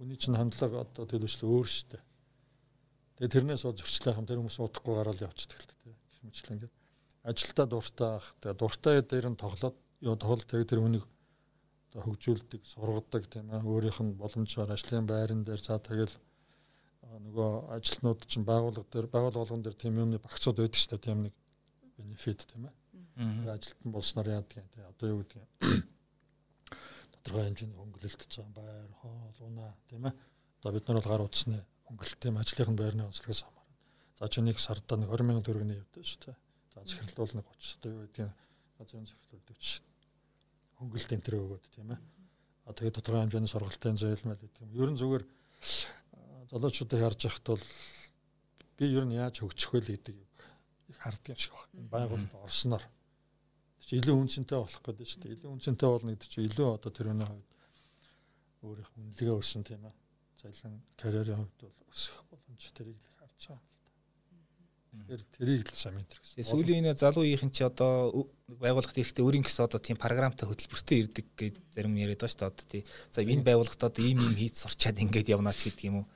[0.01, 2.01] үний чинь хандлага одоо төлөвчлөө өөр штэ.
[3.17, 5.97] Тэгээ тэрнээс бол зөрчлөх юм тэр хүмүүс удахгүй гараад явчихдаг л тэ.
[6.21, 6.75] Хэмжлэн ингээд.
[7.25, 11.05] Ажилдаа дуртай ах тэгээ дуртай дээр нь тоглоод ёо тоглолт тэгээ тэр хүнийг
[11.89, 13.65] одоо хөгжүүлдэг, сургадаг тийм ээ.
[13.65, 16.13] Өөрийнх нь боломжоор ажлын байран дээр за тэгэл
[17.25, 21.19] нөгөө ажилтнууд чинь байгууллага дээр байгууллага болгон дээр тийм юмны багцууд байдаг шүү дээ тийм
[21.25, 21.35] нэг
[21.97, 22.75] бенефит тийм ээ.
[23.49, 25.49] Ажилтан болсноор яадаг юм те одоо юу гэдэг юм?
[27.17, 30.15] Тодорхой хэмжээний хөнгөлөлт цаан байр хоол унаа тийм ээ.
[30.61, 33.67] Одоо бид нар бол гар утасны хөнгөлөлт юм ажлынхын байрны онцлогоос хамаарна
[34.19, 36.37] за чи нэг сарда нэг 20 сая төгрөгийн явдаг шүү дээ.
[36.75, 38.33] За захирлуул нэг 30 одоо юу гэдэг юм
[38.79, 39.87] газрын захирлуул 40
[40.77, 42.01] хөнгөлөлт энэ төр өгөөд тийм ээ.
[42.67, 44.71] А тэгээд тодорхой хэмжээний сургалтын зөөлмөл гэдэг юм.
[44.77, 45.25] Ер нь зүгээр
[46.51, 47.65] залуучуудыг харж байхад бол
[48.77, 51.89] би ер нь яаж хөгжих вэ гэдэг их харддаг юм шиг байна.
[51.93, 52.85] Байгууллагад орсноор.
[53.87, 57.49] Чи илүү үнцэнтэй болох гэдэг чинь илүү үнцэнтэй болно гэдэг чинь илүү одоо тэрний хувьд
[58.67, 59.95] өөрийнх үнэлгээ өссөн тийм ээ.
[60.41, 63.61] Цалин карьерийн хувьд бол өсөх боломж тэрийг л харж байгаа
[64.93, 65.17] юм л да.
[65.17, 66.45] Тэгэхээр тэрийг л сайн мэдэрх гэсэн.
[66.45, 71.27] Сүүлийн энэ залуу үеийн чи одоо байгууллагт ирэхдээ өөрийн гэсэн одоо тийм програмтай хөтөлбөртэй ирдэг
[71.37, 72.53] гэж зарим яриад байгаа шүү дээ.
[72.53, 72.83] Одоо тий.
[73.13, 76.07] За энэ байгууллагт одоо ийм ийм хийж сурчаад ингээд явнаа ч гэдэг юм уу.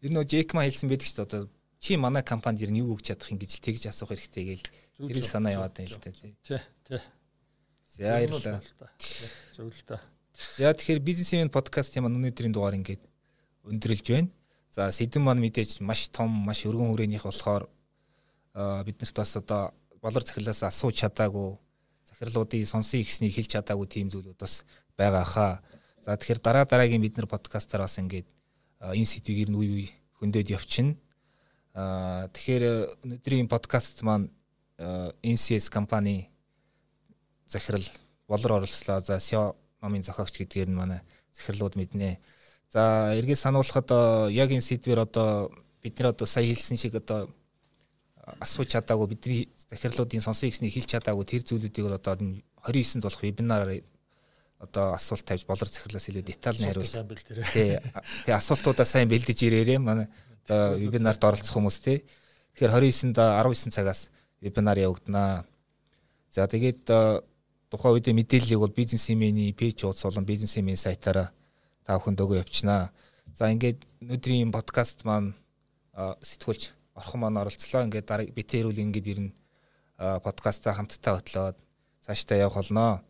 [0.00, 1.28] Ер нь Джекма хэлсэн байдаг шүү дээ.
[1.28, 1.42] Одоо
[1.80, 4.66] чи манай компанид ер нь юу өгч чадах юм гэж тэгж асуух хэрэгтэй гээл
[5.08, 6.36] Тэр санаа яваад байна л да тий.
[6.44, 7.00] Тий, тий.
[7.96, 8.60] За баярлалаа.
[9.56, 9.96] Зөв л та.
[10.60, 13.00] За тэгэхээр бизнесмен подкастын маань өнөөдрийн дугаар ингээд
[13.64, 14.30] өндөрлж байна.
[14.70, 17.66] За сэдэн маань мэдээж маш том, маш өргөн хүрээнийх болохоор
[18.86, 21.58] биднэрт бас одоо болор захирлаас асууж чадаагүй
[22.06, 24.64] захирлуудын сонсон ихснийг хэлж чадаагүй тийм зүйлүүд бас
[24.96, 25.52] байгаа хаа.
[26.00, 28.26] За тэгэхээр дараа дараагийн бид нар подкастаар бас ингээд
[28.80, 29.88] энэ сэдвийг нь үе үе
[30.18, 30.96] хөндөд явчихна.
[31.74, 34.30] Аа тэгэхээр өнөөдрийн подкаст маань
[35.22, 36.30] NCS компани
[37.46, 37.84] захирал
[38.28, 39.00] болор оролцлоо.
[39.00, 41.00] За SEO номын зохиогч гэдгээр нь манай
[41.32, 42.20] захирлууд мэднэ.
[42.70, 43.90] За эргээд сануулхад
[44.30, 45.50] яг энэ сэдвэр одоо
[45.82, 47.26] бид нар одоо сая хэлсэн шиг одоо
[48.38, 53.82] асууж чадаагүй бидний захирлуудын сонсон ихснийг хэлж чадаагүй тэр зүйлүүдийг бол одоо 29-нд болох вебинараар
[54.60, 56.94] одоо асуулт тавьж болор захирлаас илүү детальны хариулт.
[57.50, 57.80] Тий.
[58.28, 60.06] Тэгээ асуултуудаа сайн бэлдэж ирээрээ манай
[60.46, 62.04] одоо вебинарт оролцох хүмүүс тий.
[62.54, 65.42] Тэгэхээр 29-нд 19 цагаас вебинар явагдана.
[66.30, 66.86] За тэгээд
[67.66, 71.32] тухайн үедээ мэдээллийг бол бизнесмений пэйж ууц болон бизнесмен сайтаараа
[71.90, 72.94] та бүхэнд өгөө явуулчихнаа.
[73.34, 75.34] За ингээд өнөөдрийн подкаст маань
[75.98, 77.82] сэтгүүлч орхон маань оролцлоо.
[77.82, 79.34] Ингээд дараа битэрүүл ингээд ирнэ
[79.98, 81.58] подкастаа хамтдаа хөтлөөд
[82.06, 83.02] цаашдаа явах болно.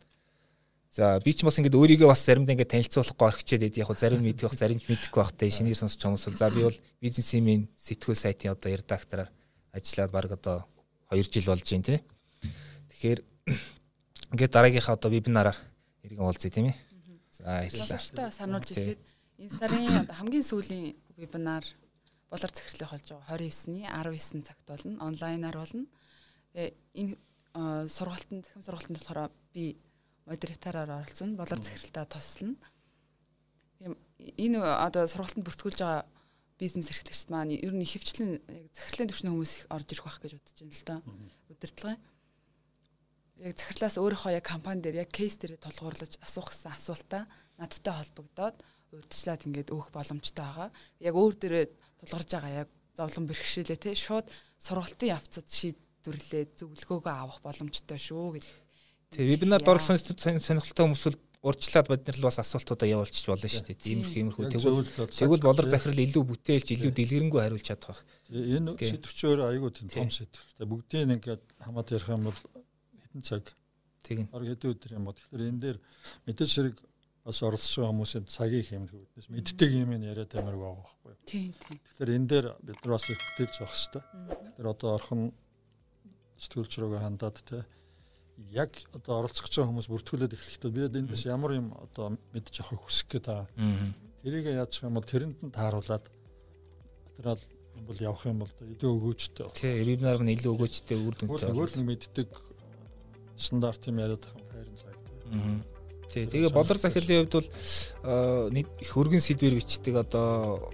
[0.89, 3.77] За би ч бас ингээд өөрийгөө бас заримдаа ингээд танилцуулахгүй орхичээд байд.
[3.85, 6.49] Яг хөө зарим мэдэх бах, зарим ч мэдэхгүй бах те шинээр сонсч хүмүүс бол за
[6.49, 9.29] би бол бизнесийн сэтгүүл сайтын одоо редактораар
[9.77, 10.65] ажиллаад баг одоо
[11.13, 12.01] 2 жил болж байна те.
[12.97, 13.21] Тэгэхээр
[14.33, 15.59] ингээд дараагийнхаа одоо вебинараар
[16.01, 16.90] иргэн уулзъя тийм ээ.
[17.45, 19.03] Сонсогчтой сануулж хэлгээд
[19.41, 21.65] энэ сарын одоо хамгийн сүүлийн вебинар
[22.31, 25.01] болор захирлах болж байгаа 29-ний 19 цагт болно.
[25.01, 25.87] Онлайнаар болно.
[26.53, 27.15] Тэгээ энэ
[27.89, 29.81] сургалтанд захим сургалтанд болохоор би
[30.27, 31.37] модератороор оролцсон.
[31.37, 32.57] Болор захиралтаа туслана.
[33.79, 33.97] Тийм
[34.37, 36.07] энэ одоо сургалтанд бүртгүүлж байгаа
[36.61, 38.37] бизнес эрхлэгчд маань ер нь хөвчлэн
[38.77, 40.97] захирлын төвчний хүмүүс их орж ирэх байх гэж бодож байна л да.
[41.49, 41.97] Удирдлага.
[43.41, 47.25] Яг захирлаас өөрийнхөө яг компани дээр яг кейс дээр тулгуурлаж асуух гэсэн асуултаа
[47.57, 48.57] надтай холбогдоод
[48.93, 50.69] урьдчилаад ингээд өөх боломжтой байгаа.
[51.01, 51.67] Яг өөр дээрээ
[52.05, 52.69] тулгарж байгаа яг
[52.99, 54.29] зовлон бэрхшээлээ те шууд
[54.61, 58.47] сургалтын явцад шийдвэрлээд зөвлөгөөгөө авах боломжтой шүү гэж
[59.11, 61.05] Тэгээ вебинард орсон сонирхолтой хүмүүс
[61.43, 63.91] урьдчилаад бид нар л бас асуултуудаа явуулчих болно шүү дээ.
[63.91, 68.03] Иймэрхүү иймэрхүү тэгвэл тэгвэл болор захирал илүү бүтээлч илүү дэлгэрэнгүй хариулж чадах байх.
[68.31, 70.69] Энэ сэтвчээр айгүй тийм том сэтвэлтэй.
[70.69, 72.39] Бүгдийг ингээд хамаад ярих юм бол
[73.11, 73.45] хэдэн цаг
[74.01, 74.31] Тэгин.
[74.33, 75.19] Бараг хэдэн өдөр юм бод.
[75.21, 75.79] Тэгэхээр энэ дээр
[76.25, 76.77] мэдээж хэрэг
[77.21, 81.21] бас байгаа хүмүүсийн цагийг хэмнэх үүднээс мэддэг юм яриад амар байгаа байхгүй юу.
[81.29, 81.79] Тийм тийм.
[81.85, 84.03] Тэгэхээр энэ дээр бид нар бас их бүтээж явах хэрэгтэй.
[84.57, 85.21] Тэгэхээр одоо орхон
[86.41, 87.59] сэтгүүлч рүүгээ хандаад те
[88.49, 93.21] яг одоо оролцох гэж хүмүүс бүртгүүлээд эхлэхдээ бид эндээс ямар юм одоо мэдж авахыг хүсэх
[93.21, 93.49] гээд байгаа.
[94.25, 96.09] Тэрийг яаж юм бол тэрэнд нь тааруулаад
[97.21, 97.41] материал
[97.77, 99.53] юм бол явах юм бол илүү өгөөжтэй.
[99.53, 101.53] Тий, вебинар нь илүү өгөөжтэй үр дүнтэй.
[101.53, 102.29] Өөр нэг мэддэг
[103.41, 104.97] стандарт юм яриад хайрын цаг.
[106.11, 107.49] Тий, тэгээ болор захирлын хувьд бол
[108.53, 110.71] их өргөн сэдвэр бичдэг одоо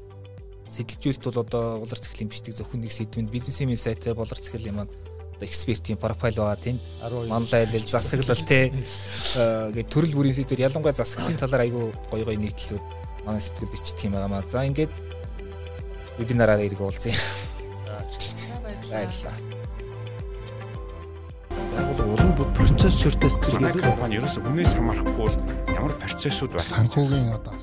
[0.64, 4.95] сэдэлжүүлэлт бол одоо болор захирлын бичдэг зөвхөн нэг сэдвэнд бизнесийн сайтаар болор захирлын маань
[5.37, 6.81] одоо экспертийн профайл байгаа тийм
[7.29, 8.73] манлайлал засаглал те
[9.71, 12.85] ингээд төрөл бүрийн сэдвэр ялангуяа засаглалын талаар айгүй гоё гоё нийтлүүд
[13.29, 14.43] манай сэтгэл бичдэг юм байгаа маа.
[14.43, 14.95] За ингээд
[16.19, 17.12] вебинараар ирэх уулзъя.
[18.89, 19.55] Баярлалаа.
[21.77, 25.37] Байгууллага улам бүр процесс зөртэй сэтгэл манай компани ерөөсө үнээс хамаарахгүй бол
[25.77, 26.70] ямар процессууд байна?
[26.72, 27.55] санхүүгийн одоо